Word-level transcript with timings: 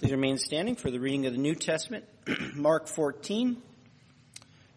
Please 0.00 0.12
remain 0.12 0.38
standing 0.38 0.76
for 0.76 0.90
the 0.90 0.98
reading 0.98 1.26
of 1.26 1.34
the 1.34 1.38
New 1.38 1.54
Testament, 1.54 2.06
Mark 2.54 2.88
14, 2.88 3.60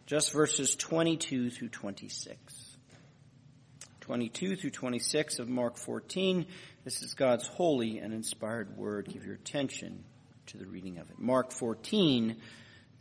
just 0.06 0.34
verses 0.34 0.76
22 0.76 1.50
through 1.50 1.70
26. 1.70 2.76
22 4.02 4.58
through 4.58 4.70
26 4.70 5.40
of 5.40 5.48
Mark 5.48 5.78
14. 5.78 6.46
This 6.84 7.02
is 7.02 7.14
God's 7.14 7.48
holy 7.48 8.00
and 8.00 8.14
inspired 8.14 8.76
word. 8.76 9.08
Give 9.08 9.26
your 9.26 9.36
attention 9.36 10.04
to 10.48 10.58
the 10.58 10.66
reading 10.66 10.98
of 10.98 11.10
it. 11.10 11.18
Mark 11.18 11.54
14, 11.54 12.36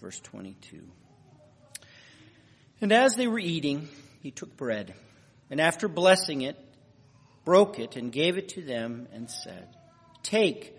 verse 0.01 0.21
22. 0.21 0.81
And 2.81 2.93
as 2.93 3.17
they 3.17 3.27
were 3.27 3.41
eating, 3.41 3.89
he 4.23 4.31
took 4.31 4.57
bread, 4.57 4.95
and 5.51 5.61
after 5.61 5.89
blessing 5.89 6.43
it, 6.43 6.57
broke 7.45 7.81
it 7.81 7.97
and 7.97 8.13
gave 8.13 8.39
it 8.39 8.51
to 8.51 8.63
them 8.63 9.09
and 9.13 9.29
said, 9.29 9.67
Take, 10.23 10.79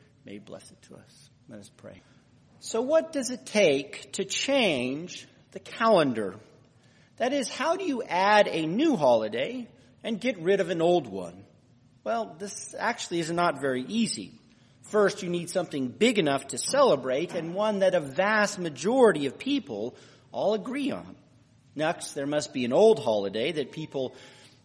made 0.25 0.45
blessed 0.45 0.81
to 0.83 0.95
us. 0.95 1.29
Let 1.49 1.59
us 1.59 1.71
pray. 1.77 2.01
So 2.59 2.81
what 2.81 3.11
does 3.11 3.31
it 3.31 3.45
take 3.45 4.13
to 4.13 4.25
change 4.25 5.27
the 5.51 5.59
calendar? 5.59 6.35
That 7.17 7.33
is, 7.33 7.49
how 7.49 7.75
do 7.75 7.83
you 7.83 8.03
add 8.03 8.47
a 8.47 8.65
new 8.65 8.95
holiday 8.95 9.67
and 10.03 10.19
get 10.19 10.39
rid 10.39 10.59
of 10.59 10.69
an 10.69 10.81
old 10.81 11.07
one? 11.07 11.43
Well, 12.03 12.35
this 12.39 12.73
actually 12.77 13.19
is 13.19 13.31
not 13.31 13.61
very 13.61 13.83
easy. 13.83 14.33
First, 14.83 15.23
you 15.23 15.29
need 15.29 15.49
something 15.49 15.87
big 15.87 16.19
enough 16.19 16.47
to 16.47 16.57
celebrate 16.57 17.33
and 17.33 17.53
one 17.53 17.79
that 17.79 17.95
a 17.95 17.99
vast 17.99 18.59
majority 18.59 19.25
of 19.25 19.37
people 19.37 19.95
all 20.31 20.53
agree 20.53 20.91
on. 20.91 21.15
Next, 21.75 22.13
there 22.13 22.25
must 22.25 22.53
be 22.53 22.65
an 22.65 22.73
old 22.73 22.99
holiday 22.99 23.51
that 23.53 23.71
people 23.71 24.15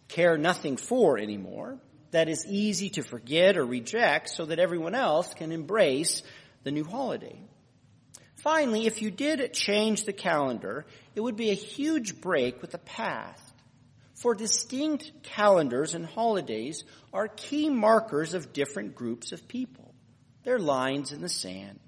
care 0.07 0.37
nothing 0.37 0.77
for 0.77 1.17
anymore 1.17 1.77
that 2.11 2.29
is 2.29 2.45
easy 2.47 2.89
to 2.91 3.03
forget 3.03 3.57
or 3.57 3.65
reject 3.65 4.29
so 4.29 4.45
that 4.45 4.59
everyone 4.59 4.95
else 4.95 5.33
can 5.33 5.51
embrace 5.51 6.23
the 6.63 6.71
new 6.71 6.83
holiday. 6.83 7.39
Finally, 8.35 8.85
if 8.85 9.01
you 9.01 9.11
did 9.11 9.53
change 9.53 10.05
the 10.05 10.13
calendar, 10.13 10.85
it 11.15 11.21
would 11.21 11.35
be 11.35 11.49
a 11.49 11.55
huge 11.55 12.21
break 12.21 12.61
with 12.61 12.71
the 12.71 12.77
past. 12.77 13.53
For 14.15 14.33
distinct 14.33 15.11
calendars 15.23 15.93
and 15.93 16.05
holidays 16.05 16.83
are 17.13 17.27
key 17.27 17.69
markers 17.69 18.33
of 18.33 18.53
different 18.53 18.95
groups 18.95 19.31
of 19.31 19.47
people. 19.47 19.93
They're 20.43 20.59
lines 20.59 21.11
in 21.11 21.21
the 21.21 21.29
sand. 21.29 21.79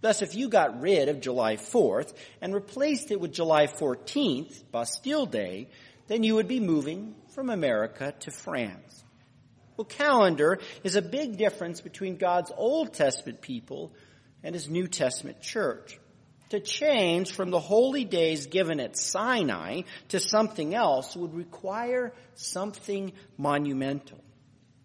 Thus, 0.00 0.22
if 0.22 0.34
you 0.34 0.48
got 0.48 0.80
rid 0.80 1.08
of 1.08 1.20
July 1.20 1.56
4th 1.56 2.14
and 2.40 2.54
replaced 2.54 3.10
it 3.10 3.20
with 3.20 3.32
July 3.32 3.66
14th, 3.66 4.62
Bastille 4.70 5.26
Day, 5.26 5.68
then 6.08 6.22
you 6.22 6.34
would 6.34 6.48
be 6.48 6.60
moving 6.60 7.14
from 7.34 7.50
America 7.50 8.14
to 8.20 8.30
France. 8.30 9.03
Well, 9.76 9.84
calendar 9.84 10.60
is 10.84 10.96
a 10.96 11.02
big 11.02 11.36
difference 11.36 11.80
between 11.80 12.16
God's 12.16 12.52
Old 12.56 12.94
Testament 12.94 13.40
people 13.40 13.92
and 14.42 14.54
his 14.54 14.68
New 14.68 14.86
Testament 14.86 15.40
church. 15.40 15.98
To 16.50 16.60
change 16.60 17.32
from 17.32 17.50
the 17.50 17.58
holy 17.58 18.04
days 18.04 18.46
given 18.46 18.78
at 18.78 18.96
Sinai 18.96 19.82
to 20.10 20.20
something 20.20 20.74
else 20.74 21.16
would 21.16 21.34
require 21.34 22.12
something 22.34 23.12
monumental, 23.36 24.22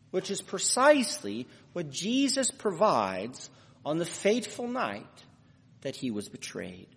which 0.09 0.31
is 0.31 0.41
precisely 0.41 1.47
what 1.73 1.91
Jesus 1.91 2.49
provides 2.49 3.49
on 3.85 3.97
the 3.97 4.05
fateful 4.05 4.67
night 4.67 5.05
that 5.81 5.95
he 5.95 6.09
was 6.09 6.29
betrayed. 6.29 6.87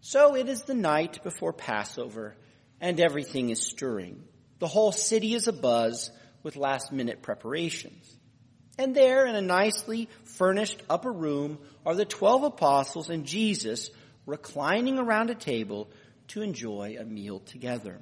So 0.00 0.36
it 0.36 0.48
is 0.48 0.62
the 0.62 0.74
night 0.74 1.22
before 1.24 1.52
Passover 1.52 2.36
and 2.80 3.00
everything 3.00 3.50
is 3.50 3.60
stirring. 3.62 4.22
The 4.58 4.68
whole 4.68 4.92
city 4.92 5.34
is 5.34 5.46
abuzz 5.46 6.10
with 6.42 6.56
last 6.56 6.92
minute 6.92 7.22
preparations. 7.22 8.16
And 8.78 8.94
there 8.94 9.26
in 9.26 9.34
a 9.34 9.42
nicely 9.42 10.08
furnished 10.24 10.82
upper 10.88 11.12
room 11.12 11.58
are 11.84 11.94
the 11.94 12.04
twelve 12.04 12.42
apostles 12.42 13.10
and 13.10 13.26
Jesus 13.26 13.90
reclining 14.26 14.98
around 14.98 15.30
a 15.30 15.34
table 15.34 15.90
to 16.28 16.42
enjoy 16.42 16.96
a 16.98 17.04
meal 17.04 17.40
together. 17.40 17.98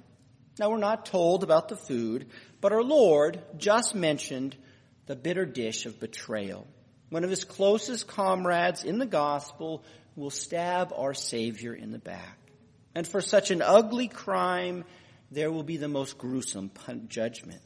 Now 0.58 0.70
we're 0.70 0.78
not 0.78 1.06
told 1.06 1.42
about 1.42 1.68
the 1.68 1.76
food, 1.76 2.28
but 2.60 2.72
our 2.72 2.82
Lord 2.82 3.42
just 3.56 3.94
mentioned 3.94 4.56
the 5.06 5.16
bitter 5.16 5.46
dish 5.46 5.86
of 5.86 5.98
betrayal. 5.98 6.66
One 7.08 7.24
of 7.24 7.30
his 7.30 7.44
closest 7.44 8.06
comrades 8.06 8.84
in 8.84 8.98
the 8.98 9.06
gospel 9.06 9.82
will 10.14 10.30
stab 10.30 10.92
our 10.94 11.14
Savior 11.14 11.74
in 11.74 11.90
the 11.90 11.98
back. 11.98 12.38
And 12.94 13.06
for 13.06 13.20
such 13.20 13.50
an 13.50 13.62
ugly 13.62 14.08
crime, 14.08 14.84
there 15.30 15.50
will 15.50 15.62
be 15.62 15.76
the 15.76 15.88
most 15.88 16.18
gruesome 16.18 16.70
judgment. 17.08 17.62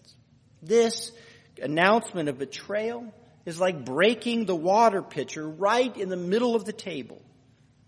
This 0.64 1.12
announcement 1.60 2.30
of 2.30 2.38
betrayal 2.38 3.12
is 3.44 3.60
like 3.60 3.84
breaking 3.84 4.46
the 4.46 4.56
water 4.56 5.02
pitcher 5.02 5.46
right 5.46 5.94
in 5.94 6.08
the 6.08 6.16
middle 6.16 6.56
of 6.56 6.64
the 6.64 6.72
table. 6.72 7.20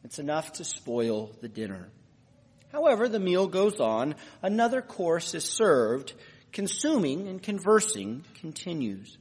It's 0.04 0.19
enough 0.19 0.53
to 0.54 0.64
spoil 0.64 1.32
the 1.41 1.48
dinner. 1.48 1.88
However, 2.70 3.09
the 3.09 3.19
meal 3.19 3.47
goes 3.47 3.81
on. 3.81 4.14
Another 4.42 4.82
course 4.82 5.34
is 5.34 5.44
served. 5.44 6.12
Consuming 6.53 7.28
and 7.28 7.42
conversing 7.42 8.25
continues. 8.41 9.16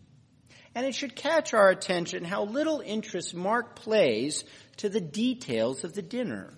And 0.76 0.86
it 0.86 0.94
should 0.94 1.16
catch 1.16 1.54
our 1.54 1.70
attention 1.70 2.26
how 2.26 2.44
little 2.44 2.82
interest 2.82 3.34
Mark 3.34 3.78
plays 3.78 4.44
to 4.78 4.90
the 4.90 5.00
details 5.00 5.86
of 5.86 5.94
the 5.94 6.02
dinner. 6.02 6.54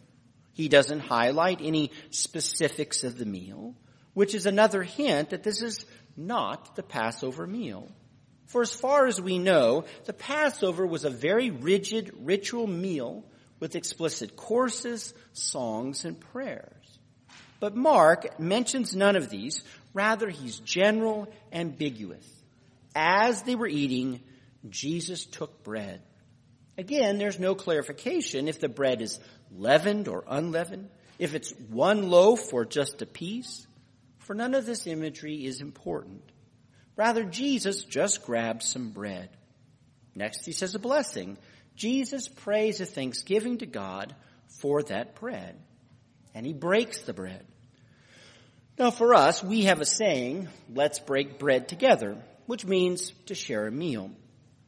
He 0.54 0.70
doesn't 0.70 1.02
highlight 1.02 1.62
any 1.62 1.92
specifics 2.10 3.04
of 3.04 3.20
the 3.20 3.26
meal, 3.26 3.76
which 4.16 4.34
is 4.34 4.48
another 4.48 4.82
hint 4.82 5.30
that 5.30 5.44
this 5.44 5.62
is 5.62 5.86
not 6.18 6.76
the 6.76 6.84
Passover 6.84 7.46
meal. 7.46 7.88
For 8.48 8.62
as 8.62 8.74
far 8.74 9.06
as 9.06 9.22
we 9.22 9.38
know, 9.38 9.86
the 10.06 10.14
Passover 10.14 10.86
was 10.86 11.06
a 11.06 11.10
very 11.10 11.52
rigid 11.52 12.12
ritual 12.22 12.66
meal 12.66 13.24
with 13.60 13.76
explicit 13.76 14.36
courses, 14.36 15.14
songs, 15.34 16.06
and 16.06 16.20
prayers. 16.20 16.74
But 17.60 17.76
Mark 17.76 18.40
mentions 18.40 18.96
none 18.96 19.16
of 19.16 19.30
these. 19.30 19.64
Rather, 19.94 20.30
he's 20.30 20.60
general, 20.60 21.32
ambiguous. 21.52 22.26
As 22.96 23.44
they 23.44 23.56
were 23.56 23.68
eating, 23.68 24.22
Jesus 24.70 25.26
took 25.26 25.64
bread. 25.64 26.02
Again, 26.78 27.18
there's 27.18 27.40
no 27.40 27.56
clarification 27.56 28.48
if 28.48 28.60
the 28.60 28.70
bread 28.70 29.02
is 29.02 29.20
leavened 29.56 30.08
or 30.08 30.24
unleavened, 30.28 30.90
if 31.20 31.34
it's 31.34 31.52
one 31.70 32.10
loaf 32.10 32.54
or 32.54 32.66
just 32.66 33.02
a 33.02 33.06
piece 33.06 33.67
for 34.28 34.34
none 34.34 34.54
of 34.54 34.66
this 34.66 34.86
imagery 34.88 35.46
is 35.46 35.62
important. 35.62 36.22
Rather, 36.98 37.24
Jesus 37.24 37.84
just 37.84 38.26
grabs 38.26 38.68
some 38.68 38.90
bread. 38.90 39.30
Next, 40.16 40.46
he 40.46 40.52
says 40.52 40.76
a 40.76 40.80
blessing. 40.80 41.38
Jesus 41.78 42.28
prays 42.28 42.82
a 42.82 42.86
thanksgiving 42.86 43.60
to 43.60 43.66
God 43.66 44.14
for 44.60 44.84
that 44.84 45.16
bread. 45.16 45.56
And 46.36 46.46
he 46.46 46.52
breaks 46.52 47.02
the 47.02 47.14
bread. 47.14 47.46
Now 48.78 48.92
for 48.92 49.16
us, 49.16 49.42
we 49.42 49.64
have 49.64 49.80
a 49.80 49.86
saying, 49.86 50.50
let's 50.74 51.00
break 51.00 51.40
bread 51.40 51.70
together, 51.70 52.18
which 52.48 52.66
means 52.66 53.12
to 53.28 53.34
share 53.34 53.66
a 53.66 53.72
meal. 53.72 54.12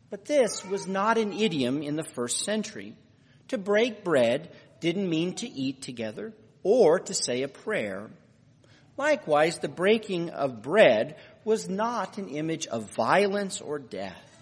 But 0.09 0.23
this 0.23 0.65
was 0.65 0.87
not 0.87 1.17
an 1.17 1.33
idiom 1.33 1.83
in 1.83 1.97
the 1.97 2.03
first 2.03 2.45
century. 2.45 2.95
To 3.49 3.57
break 3.57 4.05
bread 4.05 4.51
didn't 4.79 5.09
mean 5.09 5.33
to 5.35 5.49
eat 5.49 5.81
together 5.81 6.33
or 6.63 6.99
to 6.99 7.13
say 7.13 7.41
a 7.41 7.49
prayer. 7.49 8.09
Likewise, 8.99 9.59
the 9.59 9.69
breaking 9.69 10.29
of 10.31 10.61
bread 10.61 11.15
was 11.45 11.69
not 11.69 12.17
an 12.17 12.27
image 12.27 12.67
of 12.67 12.93
violence 12.95 13.61
or 13.61 13.79
death. 13.79 14.37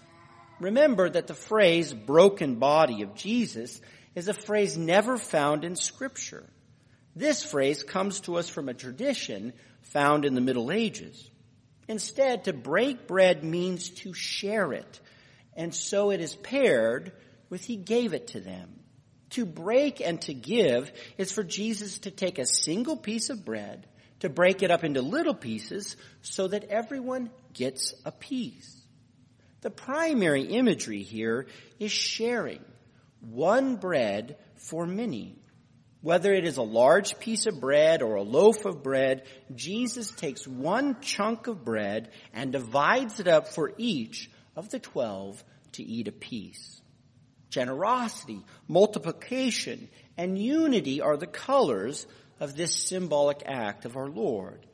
Remember 0.58 1.08
that 1.08 1.28
the 1.28 1.34
phrase 1.34 1.94
broken 1.94 2.56
body 2.56 3.02
of 3.02 3.14
Jesus 3.14 3.80
is 4.16 4.26
a 4.26 4.34
phrase 4.34 4.76
never 4.76 5.16
found 5.16 5.64
in 5.64 5.76
scripture. 5.76 6.44
This 7.14 7.44
phrase 7.44 7.84
comes 7.84 8.18
to 8.22 8.34
us 8.34 8.48
from 8.48 8.68
a 8.68 8.74
tradition 8.74 9.52
found 9.82 10.24
in 10.24 10.34
the 10.34 10.40
Middle 10.40 10.72
Ages. 10.72 11.30
Instead, 11.86 12.42
to 12.44 12.52
break 12.52 13.06
bread 13.06 13.44
means 13.44 13.90
to 13.90 14.12
share 14.12 14.72
it. 14.72 15.00
And 15.56 15.72
so 15.72 16.10
it 16.10 16.20
is 16.20 16.34
paired 16.34 17.12
with 17.48 17.62
he 17.62 17.76
gave 17.76 18.12
it 18.12 18.26
to 18.28 18.40
them. 18.40 18.80
To 19.30 19.46
break 19.46 20.00
and 20.00 20.20
to 20.22 20.34
give 20.34 20.90
is 21.16 21.30
for 21.30 21.44
Jesus 21.44 22.00
to 22.00 22.10
take 22.10 22.40
a 22.40 22.44
single 22.44 22.96
piece 22.96 23.30
of 23.30 23.44
bread 23.44 23.86
to 24.20 24.28
break 24.28 24.62
it 24.62 24.70
up 24.70 24.84
into 24.84 25.02
little 25.02 25.34
pieces 25.34 25.96
so 26.22 26.48
that 26.48 26.64
everyone 26.64 27.30
gets 27.52 27.94
a 28.04 28.12
piece. 28.12 28.74
The 29.60 29.70
primary 29.70 30.42
imagery 30.42 31.02
here 31.02 31.46
is 31.78 31.92
sharing, 31.92 32.64
one 33.20 33.76
bread 33.76 34.36
for 34.56 34.86
many. 34.86 35.36
Whether 36.00 36.32
it 36.32 36.44
is 36.44 36.58
a 36.58 36.62
large 36.62 37.18
piece 37.18 37.46
of 37.46 37.60
bread 37.60 38.02
or 38.02 38.14
a 38.14 38.22
loaf 38.22 38.64
of 38.64 38.84
bread, 38.84 39.24
Jesus 39.54 40.12
takes 40.12 40.46
one 40.46 41.00
chunk 41.00 41.48
of 41.48 41.64
bread 41.64 42.10
and 42.32 42.52
divides 42.52 43.18
it 43.18 43.26
up 43.26 43.48
for 43.48 43.72
each 43.78 44.30
of 44.54 44.70
the 44.70 44.78
twelve 44.78 45.42
to 45.72 45.82
eat 45.82 46.06
a 46.06 46.12
piece. 46.12 46.80
Generosity, 47.50 48.44
multiplication, 48.68 49.88
and 50.16 50.38
unity 50.38 51.00
are 51.00 51.16
the 51.16 51.26
colors 51.26 52.06
of 52.40 52.56
this 52.56 52.74
symbolic 52.74 53.42
act 53.46 53.84
of 53.84 53.96
our 53.96 54.08
Lord. 54.08 54.66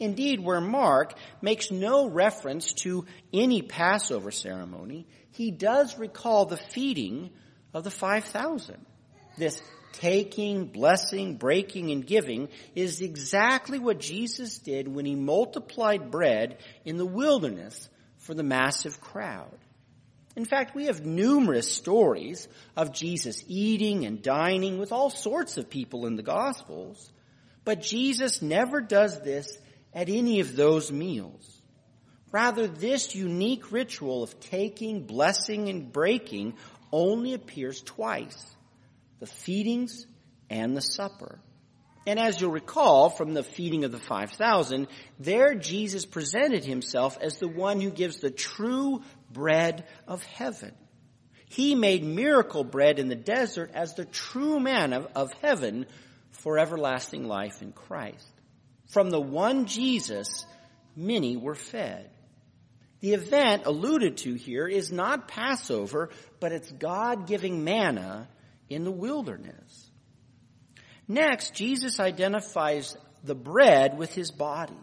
Indeed, 0.00 0.40
where 0.40 0.60
Mark 0.60 1.14
makes 1.40 1.70
no 1.70 2.08
reference 2.08 2.72
to 2.74 3.06
any 3.32 3.62
Passover 3.62 4.30
ceremony, 4.30 5.06
he 5.30 5.50
does 5.50 5.98
recall 5.98 6.46
the 6.46 6.56
feeding 6.56 7.30
of 7.72 7.84
the 7.84 7.90
5,000. 7.90 8.84
This 9.38 9.60
taking, 9.92 10.66
blessing, 10.66 11.36
breaking, 11.36 11.90
and 11.92 12.06
giving 12.06 12.48
is 12.74 13.00
exactly 13.00 13.78
what 13.78 14.00
Jesus 14.00 14.58
did 14.58 14.88
when 14.88 15.06
he 15.06 15.14
multiplied 15.14 16.10
bread 16.10 16.58
in 16.84 16.96
the 16.96 17.06
wilderness 17.06 17.88
for 18.18 18.34
the 18.34 18.42
massive 18.42 19.00
crowd. 19.00 19.56
In 20.36 20.44
fact, 20.44 20.74
we 20.74 20.86
have 20.86 21.06
numerous 21.06 21.70
stories 21.70 22.48
of 22.76 22.92
Jesus 22.92 23.44
eating 23.46 24.04
and 24.04 24.20
dining 24.20 24.78
with 24.78 24.90
all 24.90 25.10
sorts 25.10 25.56
of 25.58 25.70
people 25.70 26.06
in 26.06 26.16
the 26.16 26.22
Gospels, 26.22 27.12
but 27.64 27.80
Jesus 27.80 28.42
never 28.42 28.80
does 28.80 29.20
this 29.20 29.56
at 29.92 30.08
any 30.08 30.40
of 30.40 30.56
those 30.56 30.90
meals. 30.90 31.62
Rather, 32.32 32.66
this 32.66 33.14
unique 33.14 33.70
ritual 33.70 34.24
of 34.24 34.40
taking, 34.40 35.06
blessing, 35.06 35.68
and 35.68 35.92
breaking 35.92 36.54
only 36.90 37.34
appears 37.34 37.80
twice 37.80 38.56
the 39.20 39.26
feedings 39.26 40.06
and 40.50 40.76
the 40.76 40.82
supper. 40.82 41.38
And 42.06 42.18
as 42.18 42.40
you'll 42.40 42.50
recall 42.50 43.08
from 43.08 43.32
the 43.32 43.42
feeding 43.42 43.84
of 43.84 43.92
the 43.92 43.98
5,000, 43.98 44.88
there 45.18 45.54
Jesus 45.54 46.04
presented 46.04 46.64
himself 46.64 47.16
as 47.20 47.38
the 47.38 47.48
one 47.48 47.80
who 47.80 47.90
gives 47.90 48.18
the 48.18 48.30
true 48.30 49.02
bread 49.34 49.84
of 50.08 50.24
heaven. 50.24 50.72
He 51.50 51.74
made 51.74 52.02
miracle 52.02 52.64
bread 52.64 52.98
in 52.98 53.08
the 53.08 53.14
desert 53.14 53.70
as 53.74 53.94
the 53.94 54.06
true 54.06 54.58
man 54.58 54.92
of, 54.92 55.06
of 55.14 55.32
heaven 55.42 55.86
for 56.30 56.58
everlasting 56.58 57.28
life 57.28 57.60
in 57.60 57.72
Christ. 57.72 58.26
From 58.88 59.10
the 59.10 59.20
one 59.20 59.66
Jesus, 59.66 60.46
many 60.96 61.36
were 61.36 61.54
fed. 61.54 62.10
The 63.00 63.12
event 63.12 63.66
alluded 63.66 64.16
to 64.18 64.34
here 64.34 64.66
is 64.66 64.90
not 64.90 65.28
Passover, 65.28 66.08
but 66.40 66.52
it's 66.52 66.72
God 66.72 67.26
giving 67.26 67.62
manna 67.62 68.28
in 68.70 68.84
the 68.84 68.90
wilderness. 68.90 69.90
Next, 71.06 71.54
Jesus 71.54 72.00
identifies 72.00 72.96
the 73.22 73.34
bread 73.34 73.98
with 73.98 74.14
his 74.14 74.30
body. 74.30 74.78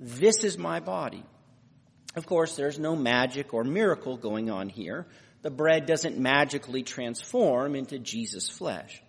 This 0.00 0.42
is 0.42 0.58
my 0.58 0.80
body. 0.80 1.24
Of 2.16 2.26
course, 2.26 2.56
there's 2.56 2.78
no 2.78 2.96
magic 2.96 3.52
or 3.52 3.62
miracle 3.62 4.16
going 4.16 4.50
on 4.50 4.70
here. 4.70 5.06
The 5.42 5.50
bread 5.50 5.84
doesn't 5.84 6.18
magically 6.18 6.82
transform 6.82 7.76
into 7.76 7.98
Jesus' 7.98 8.48
flesh. 8.48 9.02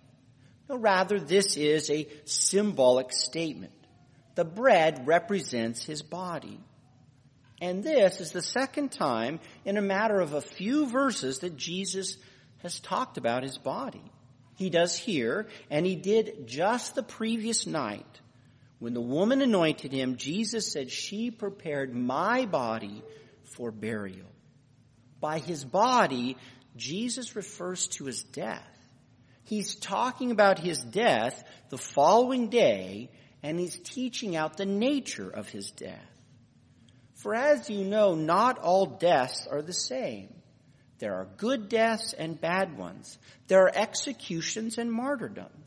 No, 0.69 0.77
rather, 0.77 1.17
this 1.17 1.55
is 1.55 1.89
a 1.89 2.07
symbolic 2.25 3.13
statement. 3.13 3.71
The 4.35 4.43
bread 4.43 5.07
represents 5.07 5.85
his 5.85 6.01
body. 6.01 6.59
And 7.61 7.81
this 7.81 8.19
is 8.19 8.33
the 8.33 8.41
second 8.41 8.91
time 8.91 9.39
in 9.63 9.77
a 9.77 9.81
matter 9.81 10.19
of 10.19 10.33
a 10.33 10.41
few 10.41 10.87
verses 10.87 11.39
that 11.39 11.55
Jesus 11.55 12.17
has 12.59 12.79
talked 12.81 13.17
about 13.17 13.43
his 13.43 13.57
body. 13.57 14.03
He 14.57 14.69
does 14.69 14.97
here, 14.97 15.47
and 15.69 15.85
he 15.85 15.95
did 15.95 16.45
just 16.45 16.93
the 16.93 17.03
previous 17.03 17.65
night. 17.65 18.05
When 18.79 18.93
the 18.93 19.01
woman 19.01 19.41
anointed 19.41 19.91
him, 19.91 20.17
Jesus 20.17 20.71
said, 20.71 20.91
She 20.91 21.31
prepared 21.31 21.95
my 21.95 22.45
body 22.45 23.03
for 23.55 23.71
burial. 23.71 24.27
By 25.19 25.39
his 25.39 25.65
body, 25.65 26.37
Jesus 26.75 27.35
refers 27.35 27.87
to 27.89 28.05
his 28.05 28.23
death. 28.23 28.67
He's 29.43 29.75
talking 29.75 30.31
about 30.31 30.59
his 30.59 30.83
death 30.83 31.43
the 31.69 31.77
following 31.77 32.49
day, 32.49 33.09
and 33.41 33.59
he's 33.59 33.79
teaching 33.79 34.35
out 34.35 34.57
the 34.57 34.65
nature 34.65 35.29
of 35.29 35.49
his 35.49 35.71
death. 35.71 36.05
For 37.15 37.33
as 37.33 37.69
you 37.69 37.83
know, 37.83 38.13
not 38.13 38.59
all 38.59 38.85
deaths 38.85 39.47
are 39.49 39.61
the 39.61 39.73
same. 39.73 40.29
There 40.99 41.15
are 41.15 41.27
good 41.37 41.69
deaths 41.69 42.13
and 42.13 42.39
bad 42.39 42.77
ones. 42.77 43.17
There 43.47 43.63
are 43.63 43.71
executions 43.73 44.77
and 44.77 44.91
martyrdoms. 44.91 45.66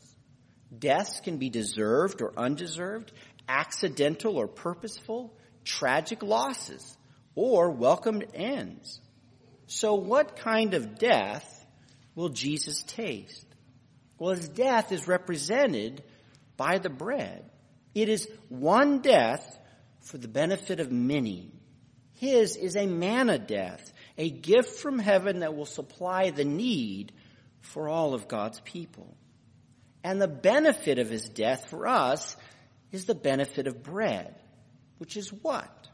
Deaths 0.77 1.19
can 1.19 1.37
be 1.37 1.49
deserved 1.49 2.21
or 2.21 2.33
undeserved, 2.37 3.11
accidental 3.47 4.37
or 4.37 4.47
purposeful, 4.47 5.33
tragic 5.65 6.23
losses, 6.23 6.97
or 7.35 7.71
welcomed 7.71 8.25
ends. 8.33 8.99
So 9.67 9.95
what 9.95 10.37
kind 10.37 10.73
of 10.73 10.97
death 10.97 11.65
will 12.15 12.29
Jesus 12.29 12.83
taste? 12.83 13.45
Well, 14.17 14.35
his 14.35 14.49
death 14.49 14.91
is 14.91 15.07
represented 15.07 16.03
by 16.57 16.77
the 16.77 16.89
bread. 16.89 17.49
It 17.95 18.07
is 18.07 18.27
one 18.49 18.99
death 18.99 19.59
for 20.01 20.17
the 20.17 20.27
benefit 20.27 20.79
of 20.79 20.91
many. 20.91 21.51
His 22.15 22.55
is 22.55 22.75
a 22.75 22.85
manna 22.85 23.39
death, 23.39 23.91
a 24.17 24.29
gift 24.29 24.79
from 24.79 24.99
heaven 24.99 25.39
that 25.39 25.55
will 25.55 25.65
supply 25.65 26.29
the 26.29 26.45
need 26.45 27.11
for 27.61 27.89
all 27.89 28.13
of 28.13 28.27
God's 28.27 28.59
people. 28.59 29.15
And 30.03 30.21
the 30.21 30.27
benefit 30.27 30.99
of 30.99 31.09
his 31.09 31.29
death 31.29 31.69
for 31.69 31.87
us 31.87 32.35
is 32.91 33.05
the 33.05 33.15
benefit 33.15 33.67
of 33.67 33.83
bread, 33.83 34.35
which 34.97 35.15
is 35.15 35.31
what? 35.31 35.89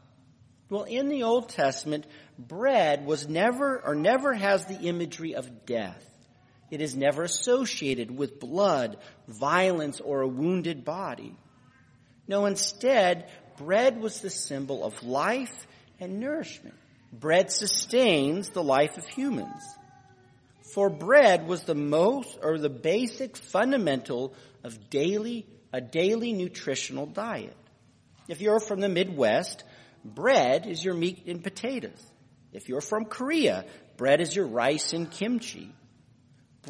Well, 0.70 0.84
in 0.84 1.08
the 1.08 1.22
Old 1.22 1.48
Testament, 1.48 2.06
bread 2.38 3.06
was 3.06 3.28
never 3.28 3.80
or 3.84 3.94
never 3.94 4.34
has 4.34 4.66
the 4.66 4.78
imagery 4.80 5.34
of 5.34 5.66
death. 5.66 6.04
It 6.70 6.82
is 6.82 6.94
never 6.94 7.22
associated 7.22 8.10
with 8.10 8.40
blood, 8.40 8.98
violence, 9.26 10.00
or 10.00 10.20
a 10.20 10.28
wounded 10.28 10.84
body. 10.84 11.34
No, 12.26 12.44
instead, 12.44 13.30
bread 13.56 14.00
was 14.00 14.20
the 14.20 14.28
symbol 14.28 14.84
of 14.84 15.02
life 15.02 15.66
and 15.98 16.20
nourishment. 16.20 16.76
Bread 17.10 17.50
sustains 17.50 18.50
the 18.50 18.62
life 18.62 18.98
of 18.98 19.06
humans. 19.06 19.62
For 20.74 20.90
bread 20.90 21.46
was 21.46 21.64
the 21.64 21.74
most 21.74 22.38
or 22.42 22.58
the 22.58 22.68
basic 22.68 23.36
fundamental 23.36 24.34
of 24.62 24.90
daily, 24.90 25.46
a 25.72 25.80
daily 25.80 26.32
nutritional 26.32 27.06
diet. 27.06 27.56
If 28.28 28.40
you're 28.40 28.60
from 28.60 28.80
the 28.80 28.88
Midwest, 28.88 29.64
bread 30.04 30.66
is 30.66 30.84
your 30.84 30.94
meat 30.94 31.26
and 31.26 31.42
potatoes. 31.42 32.02
If 32.52 32.68
you're 32.68 32.80
from 32.80 33.06
Korea, 33.06 33.64
bread 33.96 34.20
is 34.20 34.34
your 34.34 34.46
rice 34.46 34.92
and 34.92 35.10
kimchi. 35.10 35.72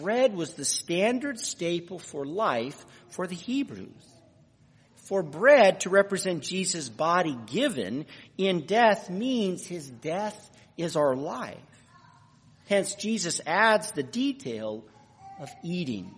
Bread 0.00 0.34
was 0.34 0.52
the 0.54 0.64
standard 0.64 1.40
staple 1.40 1.98
for 1.98 2.24
life 2.24 2.84
for 3.10 3.26
the 3.26 3.34
Hebrews. 3.34 4.06
For 5.08 5.22
bread 5.22 5.80
to 5.80 5.90
represent 5.90 6.42
Jesus' 6.42 6.88
body 6.88 7.36
given 7.46 8.06
in 8.36 8.66
death 8.66 9.10
means 9.10 9.66
his 9.66 9.88
death 9.88 10.50
is 10.76 10.96
our 10.96 11.16
life. 11.16 11.56
Hence, 12.68 12.94
Jesus 12.96 13.40
adds 13.46 13.92
the 13.92 14.02
detail 14.02 14.84
of 15.40 15.48
eating. 15.62 16.14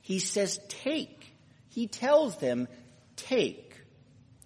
He 0.00 0.18
says, 0.18 0.58
take. 0.68 1.32
He 1.68 1.86
tells 1.86 2.38
them, 2.38 2.66
take, 3.14 3.76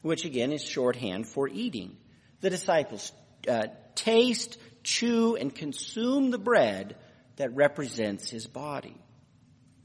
which 0.02 0.26
again 0.26 0.52
is 0.52 0.62
shorthand 0.62 1.26
for 1.26 1.48
eating. 1.48 1.96
The 2.42 2.50
disciples 2.50 3.10
uh, 3.48 3.68
taste, 3.94 4.58
chew, 4.82 5.36
and 5.36 5.54
consume 5.54 6.30
the 6.30 6.38
bread 6.38 6.96
that 7.36 7.56
represents 7.56 8.28
his 8.28 8.46
body. 8.46 8.96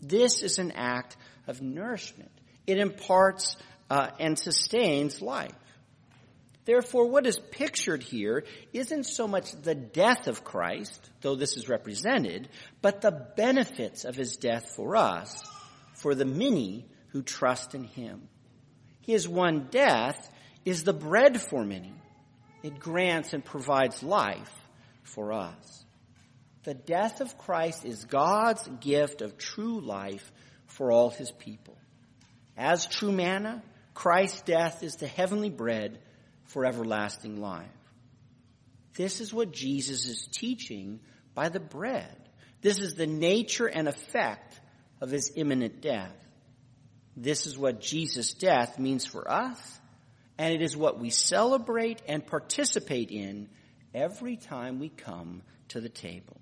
This 0.02 0.42
is 0.42 0.60
an 0.60 0.72
act 0.72 1.16
of 1.48 1.62
nourishment. 1.62 2.32
It 2.68 2.80
imparts 2.80 3.56
uh, 3.90 4.10
and 4.20 4.38
sustains 4.38 5.22
life. 5.22 5.56
Therefore, 6.64 7.08
what 7.08 7.26
is 7.26 7.40
pictured 7.40 8.04
here 8.04 8.44
isn't 8.72 9.06
so 9.06 9.28
much 9.28 9.52
the 9.52 9.74
death 9.74 10.28
of 10.28 10.44
Christ, 10.44 11.10
though 11.22 11.36
this 11.36 11.58
is 11.58 11.68
represented, 11.68 12.50
but 12.82 13.02
the 13.02 13.28
benefits 13.36 14.06
of 14.06 14.16
his 14.16 14.38
death 14.38 14.76
for 14.76 14.96
us, 14.96 15.44
for 15.94 16.14
the 16.14 16.26
many 16.26 16.86
who 17.10 17.24
trust 17.24 17.74
in 17.74 17.84
him. 17.84 18.28
His 19.02 19.28
one 19.28 19.68
death 19.72 20.30
is 20.64 20.84
the 20.84 20.94
bread 20.94 21.42
for 21.42 21.66
many. 21.66 21.94
It 22.62 22.80
grants 22.80 23.34
and 23.34 23.44
provides 23.44 24.04
life 24.04 24.54
for 25.04 25.34
us. 25.34 25.86
The 26.64 26.76
death 26.76 27.22
of 27.22 27.40
Christ 27.40 27.86
is 27.86 28.06
God's 28.06 28.68
gift 28.80 29.24
of 29.24 29.40
true 29.40 29.82
life 29.82 30.32
for 30.68 30.92
all 30.92 31.10
his 31.10 31.32
people. 31.32 31.76
As 32.56 32.86
true 32.86 33.12
manna, 33.12 33.64
Christ's 33.96 34.44
death 34.44 34.84
is 34.84 34.96
the 34.96 35.08
heavenly 35.08 35.50
bread 35.50 35.98
for 36.52 36.66
everlasting 36.66 37.40
life. 37.40 37.66
This 38.96 39.22
is 39.22 39.34
what 39.34 39.52
Jesus 39.52 40.06
is 40.06 40.28
teaching 40.32 41.00
by 41.34 41.50
the 41.50 41.60
bread. 41.60 42.16
This 42.62 42.80
is 42.80 42.94
the 42.94 43.08
nature 43.08 43.68
and 43.68 43.88
effect 43.88 44.60
of 45.00 45.10
his 45.10 45.32
imminent 45.36 45.82
death. 45.82 46.16
This 47.16 47.48
is 47.48 47.58
what 47.58 47.82
Jesus' 47.82 48.34
death 48.34 48.78
means 48.80 49.06
for 49.06 49.30
us, 49.30 49.80
and 50.38 50.54
it 50.54 50.62
is 50.62 50.78
what 50.78 51.00
we 51.00 51.10
celebrate 51.10 52.02
and 52.08 52.26
participate 52.26 53.12
in 53.12 53.50
every 53.94 54.36
time 54.36 54.80
we 54.80 54.90
come 54.90 55.42
to 55.70 55.82
the 55.82 55.90
table. 55.90 56.40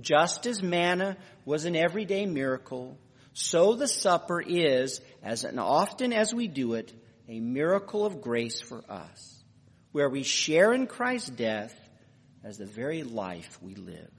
Just 0.00 0.46
as 0.46 0.62
manna 0.62 1.16
was 1.44 1.64
an 1.64 1.76
everyday 1.76 2.26
miracle, 2.26 2.98
so 3.32 3.74
the 3.74 3.88
supper 3.88 4.40
is, 4.40 5.00
as 5.22 5.44
often 5.44 6.12
as 6.12 6.34
we 6.34 6.48
do 6.48 6.74
it, 6.74 6.92
a 7.28 7.40
miracle 7.40 8.06
of 8.06 8.20
grace 8.20 8.60
for 8.60 8.82
us, 8.88 9.42
where 9.92 10.08
we 10.08 10.22
share 10.22 10.72
in 10.72 10.86
Christ's 10.86 11.30
death 11.30 11.74
as 12.44 12.58
the 12.58 12.66
very 12.66 13.02
life 13.02 13.58
we 13.60 13.74
live. 13.74 14.10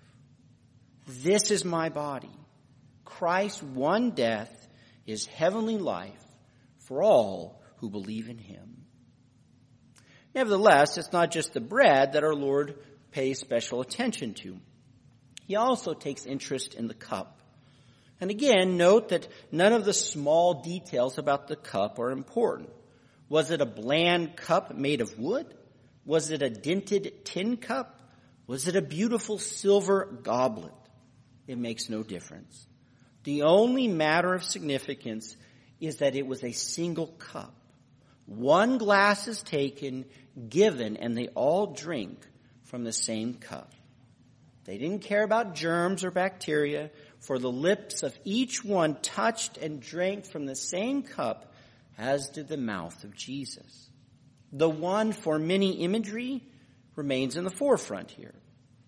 This 1.07 1.51
is 1.51 1.63
my 1.63 1.89
body. 1.89 2.31
Christ's 3.05 3.63
one 3.63 4.11
death 4.11 4.67
is 5.05 5.25
heavenly 5.25 5.77
life 5.77 6.11
for 6.79 7.01
all 7.01 7.61
who 7.77 7.89
believe 7.89 8.27
in 8.27 8.37
him. 8.37 8.83
Nevertheless, 10.35 10.97
it's 10.97 11.13
not 11.13 11.31
just 11.31 11.53
the 11.53 11.61
bread 11.61 12.13
that 12.13 12.23
our 12.23 12.35
Lord 12.35 12.75
pays 13.11 13.39
special 13.39 13.81
attention 13.81 14.33
to. 14.35 14.57
He 15.45 15.55
also 15.55 15.93
takes 15.93 16.25
interest 16.25 16.73
in 16.75 16.87
the 16.87 16.93
cup. 16.93 17.39
And 18.19 18.29
again, 18.29 18.77
note 18.77 19.09
that 19.09 19.27
none 19.51 19.73
of 19.73 19.85
the 19.85 19.93
small 19.93 20.61
details 20.61 21.17
about 21.17 21.47
the 21.47 21.55
cup 21.55 21.99
are 21.99 22.11
important. 22.11 22.69
Was 23.29 23.51
it 23.51 23.61
a 23.61 23.65
bland 23.65 24.35
cup 24.35 24.75
made 24.75 25.01
of 25.01 25.19
wood? 25.19 25.47
Was 26.05 26.31
it 26.31 26.41
a 26.41 26.49
dented 26.49 27.25
tin 27.25 27.57
cup? 27.57 27.99
Was 28.47 28.67
it 28.67 28.75
a 28.75 28.81
beautiful 28.81 29.37
silver 29.37 30.05
goblet? 30.23 30.73
It 31.47 31.57
makes 31.57 31.89
no 31.89 32.03
difference. 32.03 32.67
The 33.23 33.43
only 33.43 33.87
matter 33.87 34.33
of 34.33 34.43
significance 34.43 35.35
is 35.81 35.97
that 35.97 36.15
it 36.15 36.25
was 36.25 36.43
a 36.43 36.53
single 36.53 37.07
cup. 37.07 37.53
One 38.25 38.77
glass 38.77 39.27
is 39.27 39.41
taken, 39.41 40.05
given, 40.49 40.97
and 40.97 41.17
they 41.17 41.27
all 41.29 41.67
drink 41.67 42.19
from 42.63 42.83
the 42.83 42.93
same 42.93 43.35
cup. 43.35 43.73
They 44.65 44.77
didn't 44.77 45.03
care 45.03 45.23
about 45.23 45.55
germs 45.55 46.03
or 46.03 46.11
bacteria, 46.11 46.91
for 47.19 47.39
the 47.39 47.51
lips 47.51 48.03
of 48.03 48.17
each 48.23 48.63
one 48.63 48.95
touched 49.01 49.57
and 49.57 49.81
drank 49.81 50.25
from 50.25 50.45
the 50.45 50.55
same 50.55 51.03
cup 51.03 51.46
as 51.97 52.29
did 52.29 52.47
the 52.47 52.57
mouth 52.57 53.03
of 53.03 53.15
Jesus. 53.15 53.89
The 54.51 54.69
one 54.69 55.11
for 55.11 55.39
many 55.39 55.83
imagery 55.83 56.43
remains 56.95 57.35
in 57.35 57.43
the 57.43 57.49
forefront 57.49 58.11
here. 58.11 58.35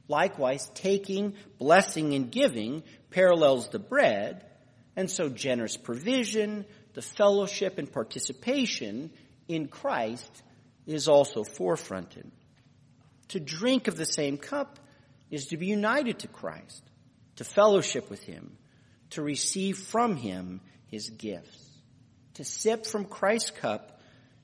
Likewise, 0.07 0.69
taking, 0.73 1.35
blessing, 1.59 2.13
and 2.13 2.31
giving 2.31 2.83
parallels 3.11 3.69
the 3.69 3.79
bread, 3.79 4.45
and 4.95 5.09
so 5.09 5.29
generous 5.29 5.77
provision, 5.77 6.65
the 6.93 7.01
fellowship 7.01 7.77
and 7.77 7.91
participation 7.91 9.11
in 9.47 9.67
Christ 9.67 10.43
is 10.85 11.07
also 11.07 11.43
forefronted. 11.43 12.29
To 13.29 13.39
drink 13.39 13.87
of 13.87 13.95
the 13.95 14.05
same 14.05 14.37
cup 14.37 14.79
is 15.29 15.47
to 15.47 15.57
be 15.57 15.67
united 15.67 16.19
to 16.19 16.27
Christ, 16.27 16.83
to 17.35 17.43
fellowship 17.43 18.09
with 18.09 18.23
Him, 18.23 18.57
to 19.11 19.21
receive 19.21 19.77
from 19.77 20.15
Him 20.15 20.61
His 20.87 21.09
gifts. 21.11 21.68
To 22.35 22.43
sip 22.43 22.85
from 22.85 23.05
Christ's 23.05 23.51
cup 23.51 24.01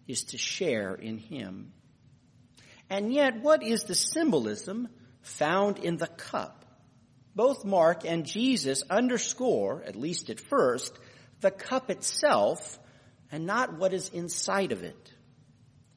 is 0.08 0.24
to 0.26 0.38
share 0.38 0.96
in 0.96 1.18
Him. 1.18 1.72
And 2.90 3.14
yet, 3.14 3.42
what 3.42 3.64
is 3.64 3.84
the 3.84 3.96
symbolism 3.96 4.90
found 5.22 5.80
in 5.80 5.98
the 5.98 6.08
cup? 6.08 6.66
Both 7.36 7.66
Mark 7.66 8.06
and 8.06 8.26
Jesus 8.26 8.84
underscore, 8.90 9.84
at 9.86 9.96
least 9.96 10.30
at 10.30 10.40
first, 10.40 10.98
the 11.42 11.52
cup 11.52 11.90
itself 11.90 12.80
and 13.32 13.46
not 13.46 13.78
what 13.78 13.94
is 13.94 14.10
inside 14.10 14.72
of 14.72 14.84
it. 14.84 15.14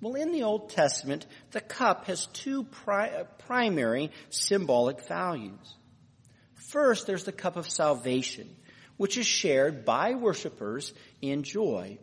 Well, 0.00 0.14
in 0.14 0.33
the 0.33 0.45
Old 0.45 0.71
Testament, 0.71 1.26
the 1.50 1.61
cup 1.61 2.07
has 2.07 2.26
two 2.26 2.64
pri- 2.64 3.11
uh, 3.11 3.25
primary 3.47 4.11
symbolic 4.30 5.07
values. 5.07 5.75
First, 6.54 7.07
there's 7.07 7.25
the 7.25 7.33
cup 7.33 7.57
of 7.57 7.68
salvation, 7.68 8.49
which 8.99 9.17
is 9.17 9.26
shared 9.26 9.87
by 9.87 10.14
worshipers 10.14 10.93
in 11.23 11.43
joy. 11.43 11.99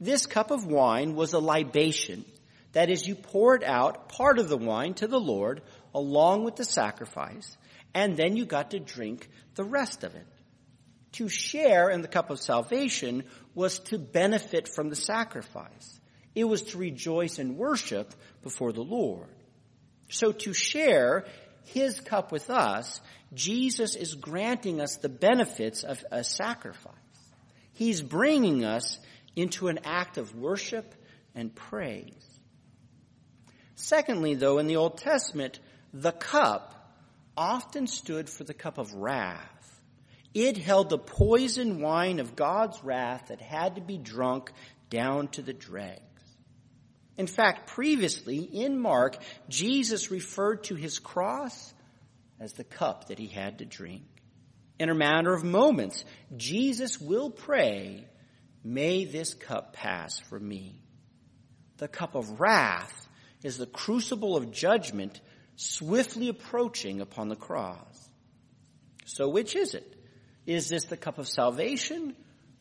This 0.00 0.26
cup 0.26 0.50
of 0.50 0.66
wine 0.66 1.14
was 1.14 1.32
a 1.32 1.38
libation. 1.38 2.24
That 2.72 2.90
is, 2.90 3.06
you 3.06 3.14
poured 3.14 3.62
out 3.62 4.08
part 4.08 4.38
of 4.38 4.48
the 4.48 4.56
wine 4.56 4.94
to 4.94 5.06
the 5.06 5.20
Lord 5.20 5.62
along 5.94 6.44
with 6.44 6.56
the 6.56 6.64
sacrifice, 6.64 7.56
and 7.94 8.16
then 8.16 8.36
you 8.36 8.44
got 8.44 8.72
to 8.72 8.80
drink 8.80 9.28
the 9.54 9.64
rest 9.64 10.04
of 10.04 10.14
it. 10.14 10.26
To 11.12 11.28
share 11.28 11.88
in 11.88 12.02
the 12.02 12.08
cup 12.08 12.28
of 12.28 12.40
salvation 12.40 13.24
was 13.54 13.78
to 13.78 13.98
benefit 13.98 14.68
from 14.68 14.90
the 14.90 14.96
sacrifice. 14.96 16.00
It 16.34 16.44
was 16.44 16.60
to 16.62 16.78
rejoice 16.78 17.38
and 17.38 17.56
worship 17.56 18.12
before 18.42 18.72
the 18.72 18.82
Lord. 18.82 19.28
So 20.10 20.32
to 20.32 20.52
share 20.52 21.24
his 21.66 22.00
cup 22.00 22.32
with 22.32 22.48
us, 22.50 23.00
Jesus 23.34 23.96
is 23.96 24.14
granting 24.14 24.80
us 24.80 24.96
the 24.96 25.08
benefits 25.08 25.82
of 25.82 26.04
a 26.10 26.24
sacrifice. 26.24 26.94
He's 27.72 28.00
bringing 28.00 28.64
us 28.64 28.98
into 29.34 29.68
an 29.68 29.80
act 29.84 30.16
of 30.16 30.34
worship 30.34 30.94
and 31.34 31.54
praise. 31.54 32.14
Secondly, 33.74 34.34
though, 34.34 34.58
in 34.58 34.66
the 34.66 34.76
Old 34.76 34.98
Testament, 34.98 35.60
the 35.92 36.12
cup 36.12 36.72
often 37.36 37.86
stood 37.86 38.30
for 38.30 38.44
the 38.44 38.54
cup 38.54 38.78
of 38.78 38.94
wrath. 38.94 39.80
It 40.32 40.56
held 40.56 40.88
the 40.88 40.98
poison 40.98 41.80
wine 41.80 42.20
of 42.20 42.36
God's 42.36 42.82
wrath 42.82 43.28
that 43.28 43.40
had 43.40 43.74
to 43.74 43.80
be 43.80 43.98
drunk 43.98 44.52
down 44.88 45.28
to 45.28 45.42
the 45.42 45.52
dregs. 45.52 46.00
In 47.18 47.26
fact, 47.26 47.68
previously 47.68 48.38
in 48.38 48.78
Mark, 48.78 49.16
Jesus 49.48 50.10
referred 50.10 50.64
to 50.64 50.74
his 50.74 50.98
cross 50.98 51.72
as 52.38 52.52
the 52.52 52.64
cup 52.64 53.08
that 53.08 53.18
he 53.18 53.26
had 53.26 53.58
to 53.58 53.64
drink. 53.64 54.04
In 54.78 54.90
a 54.90 54.94
matter 54.94 55.32
of 55.32 55.42
moments, 55.42 56.04
Jesus 56.36 57.00
will 57.00 57.30
pray, 57.30 58.06
May 58.62 59.04
this 59.04 59.32
cup 59.32 59.74
pass 59.74 60.18
from 60.18 60.46
me. 60.46 60.82
The 61.78 61.88
cup 61.88 62.14
of 62.14 62.40
wrath 62.40 63.08
is 63.42 63.58
the 63.58 63.66
crucible 63.66 64.36
of 64.36 64.50
judgment 64.50 65.20
swiftly 65.54 66.28
approaching 66.28 67.00
upon 67.00 67.28
the 67.28 67.36
cross. 67.36 68.10
So 69.04 69.28
which 69.28 69.54
is 69.54 69.74
it? 69.74 69.94
Is 70.46 70.68
this 70.68 70.84
the 70.84 70.96
cup 70.96 71.18
of 71.18 71.28
salvation 71.28 72.16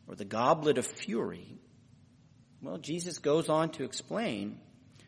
or 0.08 0.16
the 0.16 0.26
goblet 0.26 0.78
of 0.78 0.86
fury? 0.86 1.60
Well, 2.66 2.80
Jesus 2.80 3.20
goes 3.20 3.48
on 3.48 3.70
to 3.74 3.84
explain. 3.84 4.58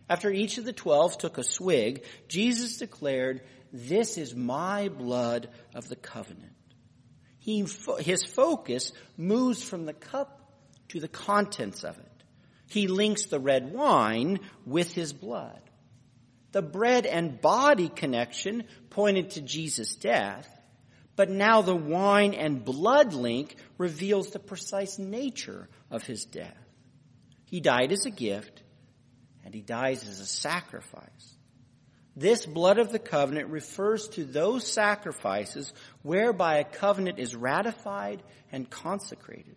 After 0.07 0.29
each 0.29 0.59
of 0.59 0.65
the 0.65 0.73
twelve 0.73 1.17
took 1.17 1.39
a 1.39 1.43
swig, 1.43 2.03
Jesus 2.27 2.77
declared, 2.77 3.41
This 3.73 4.19
is 4.19 4.35
my 4.35 4.89
blood 4.89 5.49
of 5.73 5.89
the 5.89 5.95
covenant. 5.95 6.53
He, 7.39 7.65
his 7.97 8.23
focus 8.23 8.91
moves 9.17 9.63
from 9.63 9.87
the 9.87 9.93
cup 9.93 10.39
to 10.89 10.99
the 10.99 11.07
contents 11.07 11.83
of 11.83 11.97
it. 11.97 12.23
He 12.69 12.87
links 12.87 13.25
the 13.25 13.39
red 13.39 13.73
wine 13.73 14.39
with 14.67 14.93
his 14.93 15.11
blood. 15.11 15.59
The 16.51 16.61
bread 16.61 17.07
and 17.07 17.41
body 17.41 17.89
connection 17.89 18.65
pointed 18.91 19.31
to 19.31 19.41
Jesus' 19.41 19.95
death, 19.95 20.47
but 21.15 21.31
now 21.31 21.63
the 21.63 21.75
wine 21.75 22.35
and 22.35 22.63
blood 22.63 23.13
link 23.13 23.55
reveals 23.79 24.29
the 24.29 24.39
precise 24.39 24.99
nature 24.99 25.67
of 25.89 26.03
his 26.03 26.23
death. 26.25 26.66
He 27.47 27.61
died 27.61 27.91
as 27.91 28.05
a 28.05 28.11
gift, 28.11 28.61
and 29.43 29.53
he 29.53 29.61
dies 29.61 30.07
as 30.07 30.19
a 30.19 30.25
sacrifice. 30.25 31.35
This 32.15 32.45
blood 32.45 32.77
of 32.77 32.91
the 32.91 32.99
covenant 32.99 33.49
refers 33.49 34.07
to 34.09 34.25
those 34.25 34.67
sacrifices 34.67 35.71
whereby 36.01 36.57
a 36.57 36.63
covenant 36.63 37.19
is 37.19 37.35
ratified 37.35 38.21
and 38.51 38.69
consecrated. 38.69 39.55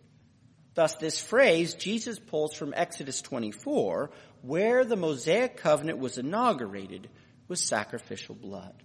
Thus, 0.73 0.95
this 0.95 1.19
phrase 1.19 1.73
Jesus 1.73 2.17
pulls 2.17 2.53
from 2.53 2.73
Exodus 2.75 3.21
24, 3.21 4.11
where 4.41 4.85
the 4.85 4.95
Mosaic 4.95 5.57
covenant 5.57 5.99
was 5.99 6.17
inaugurated 6.17 7.09
with 7.49 7.59
sacrificial 7.59 8.35
blood. 8.35 8.75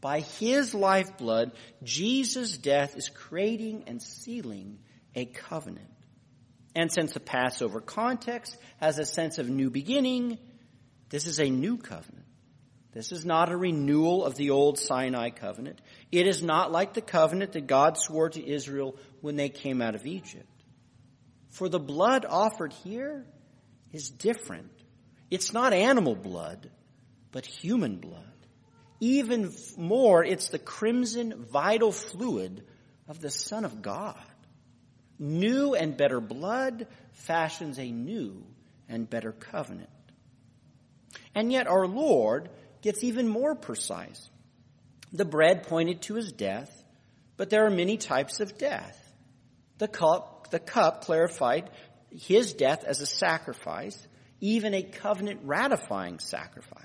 By 0.00 0.20
his 0.20 0.74
lifeblood, 0.74 1.52
Jesus' 1.84 2.58
death 2.58 2.96
is 2.96 3.08
creating 3.08 3.84
and 3.86 4.02
sealing 4.02 4.78
a 5.14 5.26
covenant. 5.26 5.95
And 6.76 6.92
since 6.92 7.14
the 7.14 7.20
Passover 7.20 7.80
context 7.80 8.54
has 8.80 8.98
a 8.98 9.06
sense 9.06 9.38
of 9.38 9.48
new 9.48 9.70
beginning, 9.70 10.36
this 11.08 11.26
is 11.26 11.40
a 11.40 11.48
new 11.48 11.78
covenant. 11.78 12.26
This 12.92 13.12
is 13.12 13.24
not 13.24 13.50
a 13.50 13.56
renewal 13.56 14.22
of 14.22 14.34
the 14.34 14.50
old 14.50 14.78
Sinai 14.78 15.30
covenant. 15.30 15.80
It 16.12 16.26
is 16.26 16.42
not 16.42 16.70
like 16.70 16.92
the 16.92 17.00
covenant 17.00 17.52
that 17.52 17.66
God 17.66 17.96
swore 17.96 18.28
to 18.28 18.46
Israel 18.46 18.96
when 19.22 19.36
they 19.36 19.48
came 19.48 19.80
out 19.80 19.94
of 19.94 20.04
Egypt. 20.04 20.46
For 21.48 21.70
the 21.70 21.80
blood 21.80 22.26
offered 22.28 22.74
here 22.84 23.24
is 23.92 24.10
different. 24.10 24.70
It's 25.30 25.54
not 25.54 25.72
animal 25.72 26.14
blood, 26.14 26.70
but 27.32 27.46
human 27.46 28.00
blood. 28.00 28.22
Even 29.00 29.50
more, 29.78 30.22
it's 30.22 30.48
the 30.48 30.58
crimson 30.58 31.46
vital 31.50 31.90
fluid 31.90 32.66
of 33.08 33.22
the 33.22 33.30
Son 33.30 33.64
of 33.64 33.80
God. 33.80 34.20
New 35.18 35.74
and 35.74 35.96
better 35.96 36.20
blood 36.20 36.86
fashions 37.12 37.78
a 37.78 37.90
new 37.90 38.44
and 38.88 39.08
better 39.08 39.32
covenant. 39.32 39.90
And 41.34 41.52
yet 41.52 41.66
our 41.66 41.86
Lord 41.86 42.50
gets 42.82 43.02
even 43.02 43.28
more 43.28 43.54
precise. 43.54 44.28
The 45.12 45.24
bread 45.24 45.64
pointed 45.64 46.02
to 46.02 46.14
his 46.14 46.32
death, 46.32 46.70
but 47.36 47.50
there 47.50 47.66
are 47.66 47.70
many 47.70 47.96
types 47.96 48.40
of 48.40 48.58
death. 48.58 49.02
The 49.78 49.88
cup, 49.88 50.50
the 50.50 50.58
cup 50.58 51.04
clarified 51.04 51.70
his 52.10 52.52
death 52.52 52.84
as 52.84 53.00
a 53.00 53.06
sacrifice, 53.06 54.06
even 54.40 54.74
a 54.74 54.82
covenant 54.82 55.40
ratifying 55.44 56.18
sacrifice. 56.18 56.82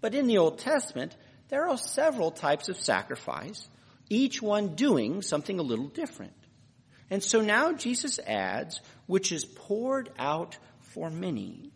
But 0.00 0.14
in 0.14 0.26
the 0.26 0.38
Old 0.38 0.58
Testament, 0.58 1.16
there 1.48 1.68
are 1.68 1.78
several 1.78 2.30
types 2.30 2.68
of 2.68 2.76
sacrifice, 2.76 3.68
each 4.08 4.40
one 4.40 4.74
doing 4.74 5.22
something 5.22 5.58
a 5.58 5.62
little 5.62 5.88
different. 5.88 6.32
And 7.10 7.22
so 7.22 7.40
now 7.40 7.72
Jesus 7.72 8.18
adds, 8.18 8.80
which 9.06 9.32
is 9.32 9.44
poured 9.44 10.10
out 10.18 10.56
for 10.80 11.10
many. 11.10 11.70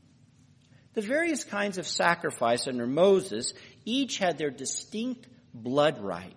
The 0.95 1.03
various 1.03 1.45
kinds 1.45 1.79
of 1.79 1.87
sacrifice 1.87 2.67
under 2.67 2.87
Moses 2.87 3.55
each 3.85 4.19
had 4.19 4.39
their 4.39 4.51
distinct 4.51 5.29
blood 5.55 6.01
rite. 6.01 6.35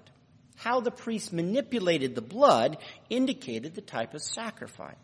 How 0.55 0.79
the 0.79 0.91
priest 0.91 1.33
manipulated 1.33 2.13
the 2.13 2.21
blood 2.21 2.77
indicated 3.09 3.73
the 3.73 3.81
type 3.81 4.13
of 4.13 4.21
sacrifice. 4.21 4.95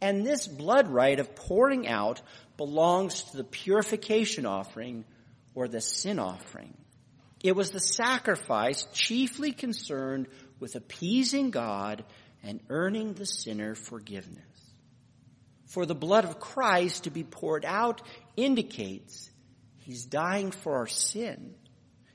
And 0.00 0.24
this 0.24 0.46
blood 0.46 0.88
rite 0.88 1.20
of 1.20 1.34
pouring 1.34 1.88
out 1.88 2.22
belongs 2.56 3.22
to 3.24 3.36
the 3.36 3.44
purification 3.44 4.46
offering 4.46 5.04
or 5.54 5.68
the 5.68 5.80
sin 5.80 6.18
offering. 6.18 6.76
It 7.42 7.56
was 7.56 7.70
the 7.70 7.80
sacrifice 7.80 8.86
chiefly 8.92 9.52
concerned 9.52 10.28
with 10.60 10.76
appeasing 10.76 11.50
God 11.50 12.04
and 12.42 12.60
earning 12.68 13.14
the 13.14 13.26
sinner 13.26 13.74
forgiveness. 13.74 14.42
For 15.66 15.86
the 15.86 15.94
blood 15.94 16.24
of 16.24 16.40
Christ 16.40 17.04
to 17.04 17.10
be 17.10 17.24
poured 17.24 17.64
out 17.64 18.02
indicates 18.36 19.30
he's 19.78 20.04
dying 20.04 20.50
for 20.50 20.76
our 20.76 20.86
sin. 20.86 21.54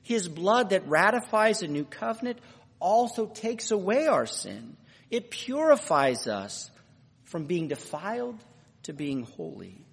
His 0.02 0.28
blood 0.28 0.70
that 0.70 0.88
ratifies 0.88 1.62
a 1.62 1.68
new 1.68 1.84
covenant 1.84 2.38
also 2.78 3.26
takes 3.26 3.70
away 3.70 4.06
our 4.06 4.26
sin. 4.26 4.76
It 5.10 5.30
purifies 5.30 6.26
us 6.26 6.70
from 7.24 7.44
being 7.44 7.68
defiled 7.68 8.38
to 8.84 8.92
being 8.92 9.24
holy. 9.24 9.84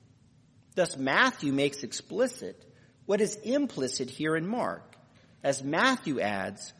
Thus 0.75 0.95
Matthew 0.97 1.51
makes 1.51 1.83
explicit 1.83 2.61
what 3.05 3.21
is 3.21 3.35
implicit 3.35 4.09
here 4.09 4.35
in 4.35 4.47
Mark, 4.47 4.95
as 5.43 5.63
Matthew 5.63 6.19
adds, 6.19 6.73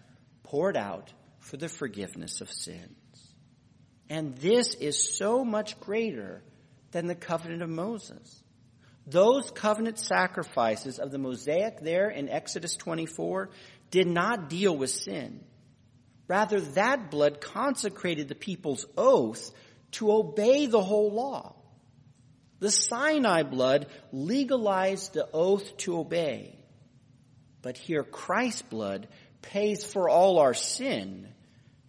poured 0.44 0.78
out 0.78 1.12
for 1.40 1.58
the 1.58 1.70
forgiveness 1.70 2.42
of 2.42 2.52
sins. 2.52 2.96
And 4.10 4.36
this 4.38 4.76
is 4.76 5.18
so 5.18 5.44
much 5.44 5.80
greater 5.80 6.44
than 6.92 7.08
the 7.08 7.16
covenant 7.16 7.62
of 7.62 7.70
Moses. 7.70 8.44
Those 9.08 9.52
covenant 9.52 10.00
sacrifices 10.00 11.00
of 11.00 11.12
the 11.12 11.18
Mosaic 11.18 11.80
there 11.80 12.10
in 12.10 12.30
Exodus 12.30 12.76
24 12.76 13.50
did 13.92 14.08
not 14.08 14.50
deal 14.50 14.76
with 14.76 14.90
sin. 14.90 15.44
Rather, 16.28 16.60
that 16.60 17.12
blood 17.12 17.40
consecrated 17.40 18.28
the 18.28 18.36
people's 18.36 18.86
oath 18.98 19.52
to 19.92 20.12
obey 20.12 20.66
the 20.66 20.82
whole 20.82 21.12
law. 21.12 21.56
The 22.60 22.72
Sinai 22.72 23.44
blood 23.44 23.88
legalized 24.12 25.14
the 25.14 25.30
oath 25.32 25.78
to 25.78 26.00
obey. 26.00 26.58
But 27.62 27.78
here 27.78 28.04
Christ's 28.04 28.64
blood 28.64 29.08
pays 29.42 29.84
for 29.84 30.10
all 30.10 30.40
our 30.40 30.54
sin 30.54 31.28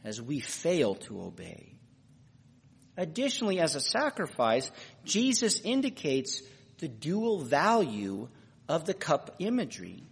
as 0.05 0.21
we 0.21 0.41
fail 0.41 0.97
to 0.97 1.23
obey. 1.23 1.77
Additionally, 2.97 3.61
as 3.61 3.75
a 3.75 3.81
sacrifice, 3.81 4.71
Jesus 5.05 5.61
indicates 5.61 6.43
the 6.79 6.89
dual 6.89 7.41
value 7.41 8.29
of 8.69 8.85
the 8.85 8.95
cup 8.95 9.37
imagery. 9.39 10.03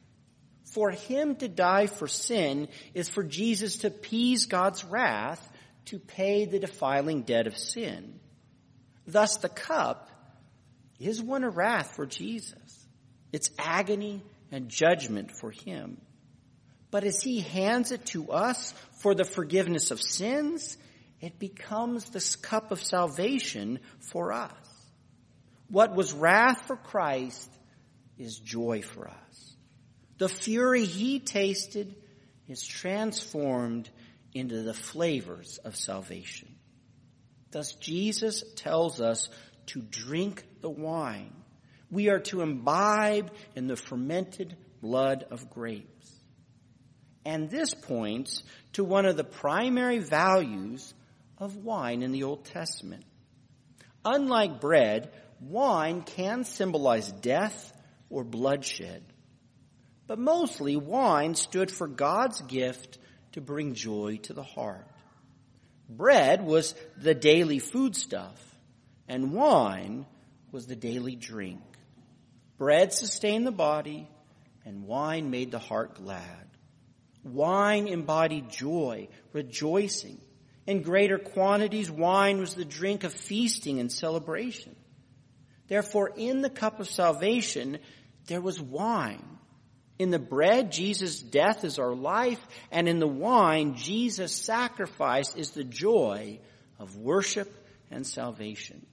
For 0.73 0.91
him 0.91 1.37
to 1.37 1.49
die 1.49 1.87
for 1.87 2.09
sin 2.09 2.69
is 2.95 3.09
for 3.09 3.23
Jesus 3.23 3.79
to 3.79 3.89
appease 3.89 4.47
God's 4.47 4.85
wrath 4.85 5.51
to 5.87 5.99
pay 5.99 6.47
the 6.47 6.59
defiling 6.59 7.23
debt 7.23 7.47
of 7.47 7.57
sin. 7.57 8.19
Thus 9.07 9.37
the 9.37 9.49
cup 9.49 10.09
is 10.99 11.23
one 11.23 11.45
of 11.45 11.57
wrath 11.57 11.95
for 11.95 12.07
Jesus. 12.07 12.87
It's 13.33 13.51
agony 13.59 14.23
and 14.51 14.69
judgment 14.69 15.31
for 15.33 15.51
him. 15.51 16.01
But 16.91 17.05
as 17.05 17.21
he 17.21 17.41
hands 17.41 17.91
it 17.93 18.07
to 18.07 18.31
us 18.31 18.73
for 19.01 19.15
the 19.15 19.25
forgiveness 19.25 19.91
of 19.91 20.01
sins, 20.01 20.77
it 21.25 21.39
becomes 21.39 22.11
this 22.11 22.37
cup 22.37 22.71
of 22.71 22.83
salvation 22.83 23.81
for 23.99 24.33
us. 24.33 24.53
What 25.69 25.95
was 25.95 26.13
wrath 26.13 26.67
for 26.67 26.77
Christ 26.77 27.51
is 28.19 28.39
joy 28.39 28.83
for 28.83 29.09
us. 29.09 29.57
The 30.19 30.29
fury 30.29 30.85
he 30.85 31.21
tasted 31.21 31.97
is 32.47 32.67
transformed 32.67 33.89
into 34.35 34.63
the 34.63 34.75
flavors 34.75 35.59
of 35.65 35.77
salvation. 35.77 36.55
Thus 37.53 37.73
Jesus 37.75 38.45
tells 38.57 39.01
us 39.01 39.31
to 39.67 39.81
drink 39.81 40.45
the 40.61 40.69
wine. 40.69 41.33
We 41.91 42.11
are 42.11 42.21
to 42.21 42.43
imbibe 42.43 43.31
in 43.57 43.67
the 43.67 43.77
fermented 43.77 44.57
blood 44.83 45.25
of 45.31 45.49
grapes. 45.49 46.13
And 47.25 47.49
this 47.49 47.73
points 47.73 48.43
to 48.75 48.85
one 48.85 49.07
of 49.07 49.17
the 49.17 49.25
primary 49.25 50.01
values 50.01 50.93
of 51.39 51.57
wine 51.57 52.03
in 52.03 52.13
the 52.13 52.25
Old 52.25 52.45
Testament. 52.45 53.05
Unlike 54.05 54.61
bread, 54.61 55.13
wine 55.41 56.03
can 56.03 56.45
symbolize 56.45 57.11
death 57.11 57.73
or 58.11 58.25
bloodshed. 58.25 59.03
But 60.07 60.19
mostly 60.19 60.77
wine 60.77 61.35
stood 61.35 61.71
for 61.71 61.89
God's 61.89 62.41
gift 62.43 62.99
to 63.33 63.41
bring 63.41 63.75
joy 63.75 64.19
to 64.25 64.33
the 64.33 64.43
heart. 64.43 64.87
Bread 65.89 66.45
was 66.45 66.75
the 66.97 67.15
daily 67.15 67.59
foodstuff 67.59 68.41
and 69.09 69.33
wine 69.33 70.07
was 70.53 70.67
the 70.67 70.77
daily 70.77 71.17
drink. 71.17 71.61
Bread 72.57 72.93
sustained 72.93 73.47
the 73.47 73.53
body, 73.53 74.09
and 74.65 74.85
wine 74.85 75.31
made 75.31 75.51
the 75.51 75.59
heart 75.59 75.97
glad. 75.97 76.49
Wine 77.23 77.89
embodied 77.89 78.51
joy, 78.51 79.09
rejoicing. 79.33 80.21
In 80.67 80.83
greater 80.83 81.19
quantities, 81.19 81.91
wine 81.91 82.39
was 82.39 82.55
the 82.55 82.65
drink 82.65 83.05
of 83.05 83.13
feasting 83.13 83.81
and 83.81 83.93
celebration. 83.93 84.75
Therefore, 85.69 86.13
in 86.17 86.41
the 86.41 86.51
cup 86.51 86.81
of 86.81 86.89
salvation, 86.89 87.79
there 88.27 88.41
was 88.41 88.61
wine. 88.61 89.25
In 89.99 90.11
the 90.11 90.19
bread, 90.19 90.73
Jesus' 90.73 91.21
death 91.21 91.65
is 91.65 91.79
our 91.79 91.95
life, 91.95 92.45
and 92.71 92.89
in 92.89 92.99
the 92.99 93.07
wine, 93.07 93.77
Jesus' 93.77 94.35
sacrifice 94.35 95.37
is 95.37 95.51
the 95.51 95.65
joy 95.65 96.41
of 96.79 96.97
worship 96.97 97.53
and 97.91 98.07
salvation. 98.07 98.85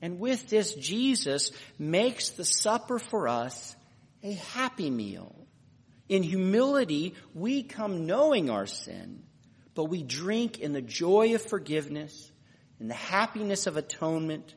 And 0.00 0.20
with 0.20 0.48
this, 0.48 0.74
Jesus 0.74 1.50
makes 1.78 2.30
the 2.30 2.44
supper 2.44 2.98
for 2.98 3.26
us 3.26 3.74
a 4.22 4.34
happy 4.34 4.90
meal. 4.90 5.34
In 6.08 6.22
humility, 6.22 7.14
we 7.34 7.62
come 7.64 8.06
knowing 8.06 8.48
our 8.50 8.66
sin, 8.66 9.24
but 9.78 9.84
we 9.84 10.02
drink 10.02 10.58
in 10.58 10.72
the 10.72 10.82
joy 10.82 11.36
of 11.36 11.42
forgiveness, 11.42 12.32
in 12.80 12.88
the 12.88 12.94
happiness 12.94 13.68
of 13.68 13.76
atonement, 13.76 14.56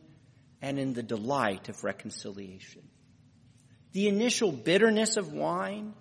and 0.64 0.80
in 0.80 0.94
the 0.94 1.04
delight 1.04 1.70
of 1.70 1.84
reconciliation. 1.84 2.82
The 3.92 4.08
initial 4.08 4.52
bitterness 4.52 5.18
of 5.18 5.32
wine 5.32 5.94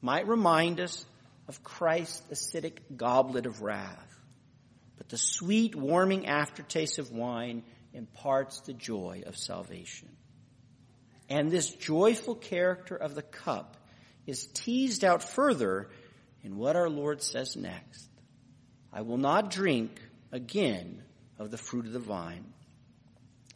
might 0.00 0.28
remind 0.28 0.78
us 0.78 1.04
of 1.48 1.64
Christ's 1.64 2.22
acidic 2.30 2.78
goblet 2.96 3.46
of 3.46 3.60
wrath, 3.60 4.20
but 4.98 5.08
the 5.08 5.18
sweet, 5.18 5.74
warming 5.74 6.28
aftertaste 6.28 7.00
of 7.00 7.10
wine 7.10 7.64
imparts 7.92 8.60
the 8.60 8.72
joy 8.72 9.24
of 9.26 9.36
salvation. 9.36 10.10
And 11.28 11.50
this 11.50 11.74
joyful 11.74 12.36
character 12.36 12.94
of 12.94 13.16
the 13.16 13.22
cup 13.22 13.76
is 14.28 14.46
teased 14.46 15.02
out 15.02 15.24
further 15.24 15.90
in 16.44 16.56
what 16.56 16.76
our 16.76 16.88
Lord 16.88 17.20
says 17.20 17.56
next. 17.56 18.09
I 18.92 19.02
will 19.02 19.18
not 19.18 19.50
drink 19.50 20.00
again 20.32 21.02
of 21.38 21.50
the 21.50 21.58
fruit 21.58 21.86
of 21.86 21.92
the 21.92 21.98
vine. 21.98 22.44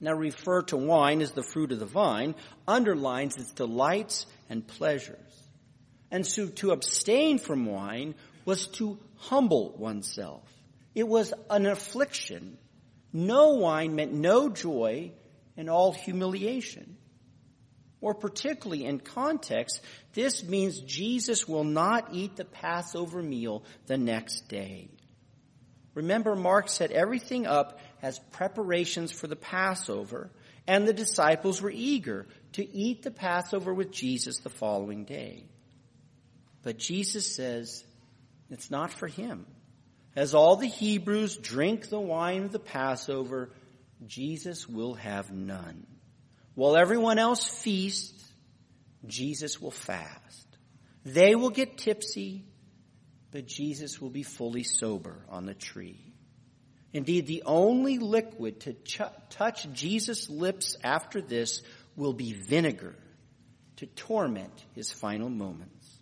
Now 0.01 0.12
refer 0.12 0.62
to 0.62 0.77
wine 0.77 1.23
as 1.23 1.33
the 1.33 1.42
fruit 1.42 1.73
of 1.73 1.79
the 1.79 1.87
vine 1.87 2.35
underlines 2.66 3.37
its 3.37 3.53
delights 3.53 4.27
and 4.49 4.66
pleasures. 4.66 5.18
And 6.11 6.27
so 6.27 6.49
to 6.49 6.70
abstain 6.73 7.38
from 7.38 7.66
wine 7.66 8.14
was 8.44 8.66
to 8.79 8.99
humble 9.16 9.75
oneself. 9.77 10.42
It 10.94 11.09
was 11.09 11.33
an 11.51 11.66
affliction 11.66 12.59
no 13.16 13.55
wine 13.55 13.94
meant 13.94 14.12
no 14.12 14.49
joy 14.49 15.12
and 15.57 15.70
all 15.70 15.92
humiliation. 15.92 16.97
or 18.05 18.12
particularly 18.12 18.85
in 18.85 19.01
context, 19.01 19.81
this 20.12 20.44
means 20.44 20.79
Jesus 20.81 21.49
will 21.49 21.64
not 21.64 22.11
eat 22.12 22.37
the 22.37 22.44
Passover 22.44 23.23
meal 23.23 23.64
the 23.87 23.97
next 23.97 24.47
day. 24.47 24.90
Remember, 25.94 26.35
Mark 26.35 26.68
set 26.68 26.90
everything 26.90 27.46
up 27.46 27.78
as 28.02 28.18
preparations 28.33 29.12
for 29.12 29.26
the 29.26 29.37
Passover, 29.37 30.30
and 30.66 30.87
the 30.87 30.92
disciples 30.92 31.62
were 31.62 31.72
eager 31.72 32.26
to 32.52 32.68
eat 32.76 33.02
the 33.02 33.11
Passover 33.11 33.72
with 33.72 33.92
Jesus 33.92 34.38
the 34.38 34.50
following 34.50 35.04
day. 35.04 35.44
But 36.62 36.78
Jesus 36.78 37.35
says 37.35 37.85
it's 38.50 38.70
not 38.70 38.92
for 38.92 39.07
him. 39.07 39.46
As 40.16 40.35
all 40.35 40.57
the 40.57 40.68
Hebrews 40.68 41.37
drink 41.37 41.88
the 41.88 42.00
wine 42.00 42.44
of 42.44 42.52
the 42.52 42.59
Passover, 42.59 43.50
Jesus 44.07 44.68
will 44.68 44.94
have 44.94 45.33
none. 45.33 45.87
While 46.54 46.76
everyone 46.76 47.18
else 47.18 47.44
feasts, 47.44 48.33
Jesus 49.07 49.61
will 49.61 49.72
fast. 49.72 50.46
They 51.04 51.35
will 51.35 51.50
get 51.50 51.76
tipsy, 51.76 52.44
but 53.35 53.49
Jesus 53.49 54.01
will 54.01 54.11
be 54.11 54.23
fully 54.23 54.62
sober 54.62 55.16
on 55.29 55.44
the 55.44 55.55
tree. 55.55 55.99
Indeed, 56.92 57.27
the 57.27 57.42
only 57.44 57.99
liquid 57.99 58.61
to 58.61 58.75
ch- 58.75 59.01
touch 59.29 59.66
Jesus' 59.73 60.31
lips 60.31 60.77
after 60.85 61.20
this 61.20 61.61
will 61.97 62.12
be 62.12 62.33
vinegar 62.33 62.94
to 63.79 63.87
torment 63.87 64.64
his 64.77 64.92
final 64.92 65.29
moments. 65.29 65.99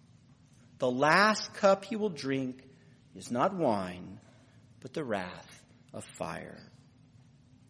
The 0.77 0.91
last 0.91 1.55
cup 1.55 1.87
he 1.87 1.97
will 1.97 2.11
drink 2.11 2.63
is 3.17 3.31
not 3.31 3.57
wine, 3.57 4.21
but 4.81 4.93
the 4.93 5.03
wrath 5.03 5.63
of 5.95 6.05
fire. 6.05 6.61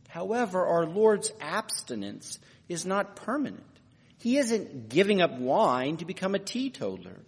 However, 0.08 0.66
our 0.66 0.86
Lord's 0.86 1.30
abstinence 1.40 2.40
is 2.68 2.84
not 2.84 3.14
permanent. 3.14 3.62
He 4.18 4.38
isn't 4.38 4.88
giving 4.88 5.22
up 5.22 5.38
wine 5.38 5.98
to 5.98 6.04
become 6.04 6.34
a 6.34 6.40
teetotaler. 6.40 7.20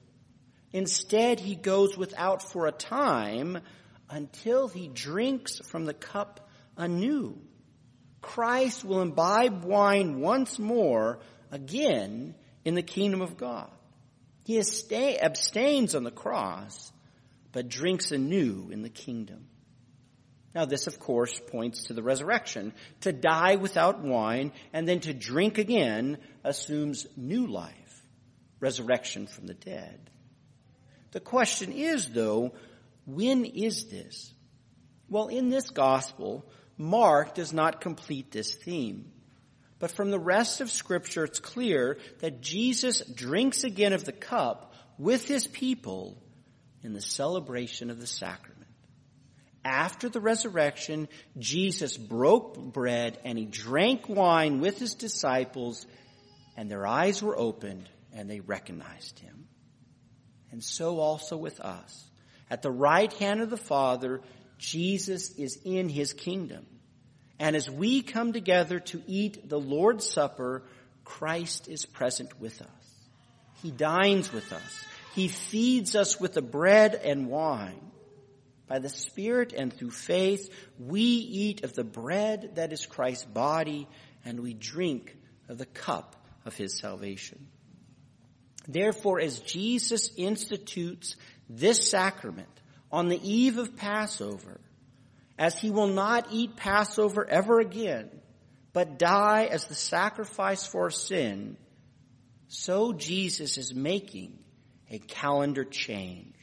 Instead, 0.75 1.39
he 1.39 1.55
goes 1.55 1.97
without 1.97 2.43
for 2.43 2.67
a 2.67 2.73
time 2.73 3.61
until 4.11 4.67
he 4.67 4.89
drinks 4.89 5.61
from 5.61 5.85
the 5.85 5.95
cup 5.95 6.51
anew. 6.77 7.39
Christ 8.21 8.85
will 8.85 9.01
imbibe 9.01 9.63
wine 9.63 10.21
once 10.21 10.59
more 10.59 11.21
again 11.53 12.35
in 12.65 12.75
the 12.75 12.83
kingdom 12.83 13.21
of 13.21 13.37
God. 13.37 13.71
He 14.43 14.59
abstains 14.59 15.95
on 15.95 16.03
the 16.03 16.11
cross, 16.11 16.93
but 17.53 17.69
drinks 17.69 18.11
anew 18.11 18.69
in 18.73 18.83
the 18.83 18.91
kingdom. 18.91 19.47
Now, 20.57 20.65
this, 20.65 20.89
of 20.89 20.99
course, 20.99 21.41
points 21.53 21.85
to 21.85 21.93
the 21.93 22.03
resurrection. 22.03 22.73
To 23.03 23.13
die 23.13 23.55
without 23.55 24.03
wine 24.03 24.51
and 24.73 24.89
then 24.89 24.99
to 25.01 25.15
drink 25.15 25.59
again 25.59 26.19
assumes 26.43 27.07
new 27.17 27.47
life, 27.47 28.03
resurrection 28.59 29.29
from 29.29 29.47
the 29.47 29.55
dead. 29.55 30.11
The 31.15 31.21
question 31.21 31.71
is, 31.71 32.09
though, 32.09 32.55
when 33.07 33.45
is 33.45 33.87
this? 33.87 34.35
Well, 35.09 35.29
in 35.29 35.49
this 35.49 35.71
gospel, 35.71 36.45
Mark 36.77 37.37
does 37.37 37.53
not 37.53 37.81
complete 37.81 38.33
this 38.33 38.53
theme. 38.53 39.13
But 39.79 39.93
from 39.93 40.11
the 40.11 40.19
rest 40.19 40.61
of 40.61 40.73
scripture, 40.73 41.23
it's 41.23 41.39
clear 41.39 41.99
that 42.19 42.41
Jesus 42.41 43.01
drinks 43.01 43.63
again 43.63 43.93
of 43.93 44.05
the 44.05 44.11
cup 44.11 44.75
with 44.99 45.29
his 45.29 45.47
people 45.47 46.21
in 46.83 46.95
the 46.95 47.01
celebration 47.01 47.91
of 47.91 48.01
the 48.01 48.09
sacrament. 48.09 48.71
After 49.65 50.09
the 50.09 50.21
resurrection, 50.21 51.07
Jesus 51.39 51.97
broke 51.97 52.59
bread 52.59 53.21
and 53.25 53.39
he 53.39 53.45
drank 53.45 54.09
wine 54.09 54.59
with 54.59 54.81
his 54.81 54.95
disciples 54.95 55.87
and 56.57 56.69
their 56.69 56.89
eyes 56.89 57.23
were 57.23 57.39
opened 57.39 57.89
and 58.13 58.29
they 58.29 58.41
recognized 58.41 59.21
him. 59.21 59.47
And 60.55 60.63
so 60.63 61.01
also 61.01 61.37
with 61.37 61.59
us. 61.59 62.05
At 62.49 62.63
the 62.63 62.71
right 62.71 63.13
hand 63.15 63.41
of 63.41 63.51
the 63.51 63.57
Father, 63.57 64.21
Jesus 64.57 65.33
is 65.33 65.59
in 65.65 65.89
his 65.89 66.13
kingdom. 66.13 66.65
And 67.41 67.57
as 67.57 67.69
we 67.69 68.03
come 68.03 68.33
together 68.33 68.79
to 68.79 69.03
eat 69.09 69.49
the 69.49 69.59
Lord's 69.59 70.09
Supper, 70.09 70.63
Christ 71.03 71.67
is 71.67 71.87
present 71.87 72.41
with 72.41 72.63
us. 72.63 72.69
He 73.65 73.73
dines 73.73 74.33
with 74.33 74.53
us. 74.53 74.85
He 75.17 75.27
feeds 75.27 75.97
us 75.97 76.21
with 76.21 76.35
the 76.35 76.41
bread 76.43 76.95
and 76.95 77.27
wine. 77.27 77.91
By 78.69 78.79
the 78.79 78.89
Spirit 78.89 79.53
and 79.55 79.73
through 79.73 79.91
faith, 79.91 80.55
we 80.79 81.01
eat 81.01 81.65
of 81.65 81.75
the 81.75 81.83
bread 81.83 82.53
that 82.55 82.73
is 82.73 82.87
Christ's 82.87 83.25
body 83.25 83.89
and 84.25 84.39
we 84.39 84.55
drink 84.55 85.17
of 85.49 85.59
the 85.59 85.67
cup 85.67 86.15
of 86.45 86.55
his 86.55 86.79
salvation. 86.79 87.49
Therefore, 88.67 89.21
as 89.21 89.41
Jesus 89.41 90.11
institutes 90.17 91.17
this 91.49 91.91
sacrament 91.91 92.49
on 92.91 93.09
the 93.09 93.21
eve 93.23 93.59
of 93.59 93.77
Passover, 93.77 94.61
as 95.39 95.59
he 95.59 95.71
will 95.71 95.89
not 95.89 96.29
eat 96.31 96.57
Passover 96.57 97.29
ever 97.29 97.61
again, 97.61 98.09
but 98.73 98.99
die 98.99 99.45
as 99.45 99.67
the 99.67 99.75
sacrifice 99.75 100.67
for 100.67 100.91
sin, 100.91 101.57
so 102.49 102.93
Jesus 102.93 103.59
is 103.59 103.75
making 103.75 104.39
a 104.91 104.99
calendar 104.99 105.65
change. 105.65 106.35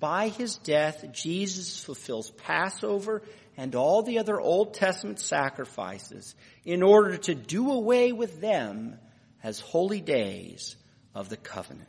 By 0.00 0.28
his 0.28 0.56
death, 0.56 1.04
Jesus 1.12 1.82
fulfills 1.82 2.30
Passover 2.30 3.22
and 3.56 3.74
all 3.74 4.02
the 4.02 4.20
other 4.20 4.40
Old 4.40 4.74
Testament 4.74 5.18
sacrifices 5.18 6.36
in 6.64 6.82
order 6.82 7.16
to 7.16 7.34
do 7.34 7.72
away 7.72 8.12
with 8.12 8.40
them 8.40 8.96
as 9.42 9.58
holy 9.58 10.00
days 10.00 10.76
of 11.18 11.28
the 11.28 11.36
covenant. 11.36 11.88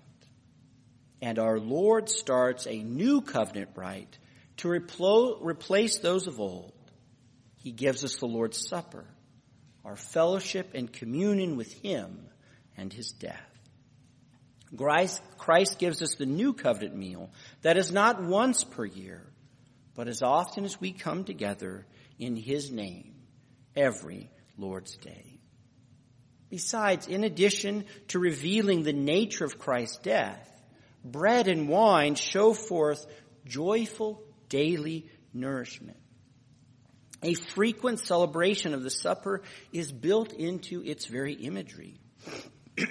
And 1.21 1.37
our 1.37 1.59
Lord 1.59 2.09
starts 2.09 2.65
a 2.65 2.81
new 2.81 3.21
covenant 3.21 3.69
rite 3.75 4.17
to 4.57 4.69
replace 4.69 5.99
those 5.99 6.25
of 6.25 6.39
old. 6.39 6.73
He 7.57 7.71
gives 7.71 8.03
us 8.03 8.15
the 8.15 8.25
Lord's 8.25 8.67
Supper, 8.67 9.05
our 9.85 9.95
fellowship 9.95 10.71
and 10.73 10.91
communion 10.91 11.57
with 11.57 11.71
Him 11.71 12.25
and 12.75 12.91
His 12.91 13.11
death. 13.11 13.37
Christ 14.75 15.77
gives 15.77 16.01
us 16.01 16.15
the 16.15 16.25
new 16.25 16.53
covenant 16.53 16.95
meal 16.95 17.29
that 17.61 17.77
is 17.77 17.91
not 17.91 18.23
once 18.23 18.63
per 18.63 18.85
year, 18.85 19.21
but 19.93 20.07
as 20.07 20.23
often 20.23 20.65
as 20.65 20.81
we 20.81 20.91
come 20.91 21.23
together 21.23 21.85
in 22.17 22.35
His 22.35 22.71
name 22.71 23.13
every 23.75 24.31
Lord's 24.57 24.97
Day. 24.97 25.28
Besides, 26.49 27.07
in 27.07 27.23
addition 27.23 27.85
to 28.09 28.19
revealing 28.19 28.83
the 28.83 28.93
nature 28.93 29.45
of 29.45 29.59
Christ's 29.59 29.97
death, 29.97 30.49
bread 31.03 31.47
and 31.47 31.69
wine 31.69 32.15
show 32.15 32.53
forth 32.53 33.05
joyful 33.45 34.23
daily 34.49 35.07
nourishment. 35.33 35.97
A 37.21 37.33
frequent 37.33 37.99
celebration 37.99 38.73
of 38.73 38.83
the 38.83 38.89
supper 38.89 39.41
is 39.73 39.91
built 39.91 40.33
into 40.33 40.81
its 40.83 41.05
very 41.05 41.33
imagery. 41.33 41.99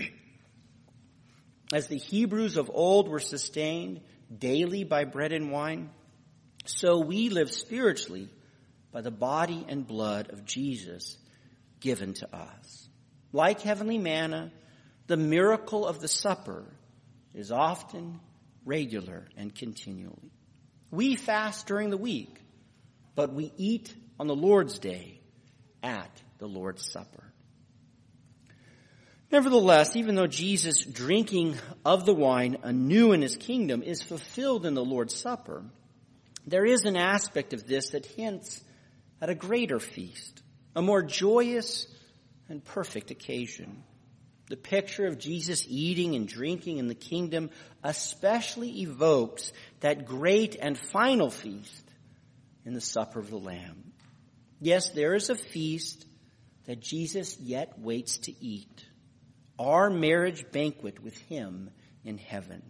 As 1.73 1.87
the 1.87 1.99
Hebrews 1.99 2.57
of 2.57 2.71
old 2.73 3.09
were 3.09 3.19
sustained 3.19 4.01
daily 4.37 4.85
by 4.85 5.05
bread 5.05 5.33
and 5.33 5.51
wine, 5.51 5.91
so 6.67 6.99
we 6.99 7.31
live 7.31 7.51
spiritually 7.51 8.29
by 8.93 9.01
the 9.01 9.11
body 9.11 9.65
and 9.69 9.87
blood 9.87 10.31
of 10.31 10.45
Jesus 10.45 11.17
given 11.81 12.15
to 12.15 12.35
us. 12.35 12.88
Like 13.33 13.61
heavenly 13.61 13.99
manna, 13.99 14.51
the 15.07 15.17
miracle 15.17 15.87
of 15.87 16.01
the 16.01 16.09
supper 16.09 16.65
is 17.35 17.53
often 17.53 18.21
regular 18.65 19.27
and 19.37 19.55
continually. 19.55 20.33
We 20.91 21.17
fast 21.17 21.67
during 21.67 21.91
the 21.91 21.97
week, 21.97 22.35
but 23.15 23.33
we 23.33 23.53
eat 23.57 23.95
on 24.19 24.27
the 24.27 24.37
Lord's 24.37 24.79
day 24.79 25.21
at 25.83 26.11
the 26.39 26.47
Lord's 26.47 26.91
Supper. 26.91 27.25
Nevertheless, 29.31 29.95
even 29.97 30.15
though 30.15 30.27
Jesus 30.27 30.83
drinking 30.83 31.57
of 31.85 32.07
the 32.07 32.15
wine 32.15 32.57
anew 32.63 33.13
in 33.13 33.21
his 33.21 33.37
kingdom 33.37 33.83
is 33.83 34.03
fulfilled 34.03 34.65
in 34.65 34.75
the 34.75 34.85
Lord's 34.85 35.15
Supper, 35.15 35.65
there 36.47 36.65
is 36.65 36.85
an 36.85 36.97
aspect 36.97 37.53
of 37.53 37.67
this 37.67 37.91
that 37.91 38.07
hints 38.07 38.63
at 39.21 39.29
a 39.29 39.35
greater 39.35 39.79
feast, 39.79 40.43
a 40.75 40.81
more 40.81 41.03
joyous 41.03 41.87
and 42.49 42.65
perfect 42.65 43.11
occasion. 43.11 43.83
The 44.49 44.57
picture 44.57 45.07
of 45.07 45.19
Jesus 45.19 45.67
eating 45.69 46.15
and 46.15 46.27
drinking 46.27 46.79
in 46.79 46.89
the 46.89 46.95
kingdom 46.95 47.51
especially 47.85 48.81
evokes 48.83 49.53
that 49.81 50.07
great 50.07 50.57
and 50.59 50.79
final 50.79 51.31
feast 51.31 51.85
in 52.65 52.73
the 52.73 52.81
supper 52.81 53.19
of 53.21 53.31
the 53.31 53.37
Lamb. 53.37 53.93
Yes, 54.61 54.91
there 54.91 55.15
is 55.15 55.31
a 55.31 55.35
feast 55.35 56.07
that 56.65 56.81
Jesus 56.81 57.39
yet 57.39 57.79
waits 57.79 58.19
to 58.19 58.45
eat. 58.45 58.85
Our 59.59 59.91
marriage 59.91 60.51
banquet 60.51 61.03
with 61.03 61.17
Him 61.17 61.71
in 62.05 62.19
heaven. 62.19 62.63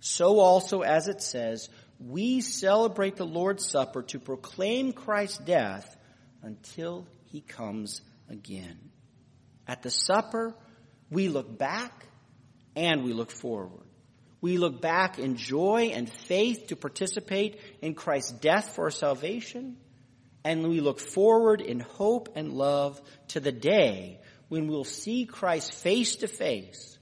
So 0.00 0.38
also, 0.38 0.82
as 0.82 1.08
it 1.08 1.22
says, 1.22 1.68
we 1.98 2.40
celebrate 2.40 3.16
the 3.16 3.26
Lord's 3.26 3.68
Supper 3.68 4.02
to 4.04 4.18
proclaim 4.18 4.92
Christ's 4.92 5.38
death 5.38 5.96
until 6.42 7.06
He 7.26 7.40
comes 7.40 8.00
again. 8.28 8.78
At 9.66 9.82
the 9.82 9.90
supper, 9.90 10.54
We 11.10 11.28
look 11.28 11.56
back 11.58 12.06
and 12.76 13.02
we 13.02 13.12
look 13.12 13.30
forward. 13.30 13.86
We 14.40 14.58
look 14.58 14.80
back 14.80 15.18
in 15.18 15.36
joy 15.36 15.90
and 15.94 16.10
faith 16.10 16.66
to 16.68 16.76
participate 16.76 17.58
in 17.82 17.94
Christ's 17.94 18.32
death 18.32 18.74
for 18.74 18.84
our 18.84 18.90
salvation. 18.90 19.78
And 20.44 20.68
we 20.68 20.80
look 20.80 21.00
forward 21.00 21.60
in 21.60 21.80
hope 21.80 22.28
and 22.36 22.52
love 22.52 23.00
to 23.28 23.40
the 23.40 23.52
day 23.52 24.20
when 24.48 24.68
we'll 24.68 24.84
see 24.84 25.24
Christ 25.24 25.74
face 25.74 26.16
to 26.16 26.28
face 26.28 26.98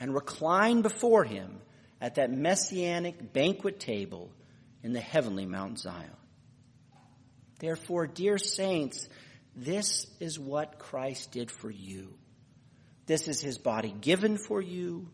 and 0.00 0.12
recline 0.12 0.82
before 0.82 1.24
him 1.24 1.60
at 2.00 2.16
that 2.16 2.32
messianic 2.32 3.32
banquet 3.32 3.78
table 3.78 4.32
in 4.82 4.92
the 4.92 5.00
heavenly 5.00 5.46
Mount 5.46 5.78
Zion. 5.78 6.10
Therefore, 7.60 8.06
dear 8.06 8.36
saints, 8.36 9.08
this 9.56 10.06
is 10.20 10.38
what 10.38 10.78
Christ 10.78 11.32
did 11.32 11.50
for 11.50 11.70
you. 11.70 12.14
This 13.06 13.28
is 13.28 13.40
his 13.40 13.58
body 13.58 13.94
given 14.00 14.36
for 14.36 14.60
you. 14.60 15.08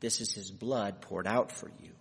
This 0.00 0.20
is 0.20 0.32
his 0.34 0.50
blood 0.50 1.00
poured 1.00 1.26
out 1.26 1.52
for 1.52 1.70
you. 1.80 1.92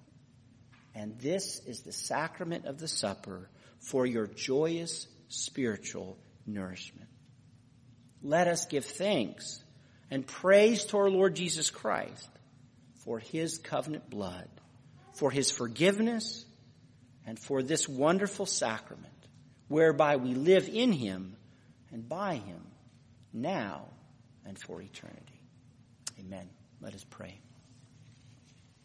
And 0.95 1.17
this 1.19 1.61
is 1.65 1.81
the 1.81 1.93
sacrament 1.93 2.65
of 2.65 2.79
the 2.79 2.87
supper 2.87 3.49
for 3.79 4.05
your 4.05 4.27
joyous 4.27 5.07
spiritual 5.29 6.17
nourishment. 6.45 7.09
Let 8.21 8.47
us 8.47 8.65
give 8.65 8.85
thanks 8.85 9.63
and 10.11 10.25
praise 10.25 10.85
to 10.85 10.97
our 10.97 11.09
Lord 11.09 11.35
Jesus 11.35 11.69
Christ 11.69 12.29
for 13.03 13.19
his 13.19 13.57
covenant 13.57 14.09
blood, 14.09 14.47
for 15.13 15.31
his 15.31 15.51
forgiveness, 15.51 16.45
and 17.25 17.39
for 17.39 17.63
this 17.63 17.87
wonderful 17.87 18.45
sacrament 18.45 19.07
whereby 19.67 20.17
we 20.17 20.33
live 20.33 20.69
in 20.69 20.91
him 20.91 21.35
and 21.93 22.09
by 22.09 22.35
him 22.35 22.61
now 23.31 23.85
and 24.45 24.59
for 24.59 24.81
eternity. 24.81 25.39
Amen. 26.19 26.49
Let 26.81 26.93
us 26.93 27.05
pray. 27.09 27.39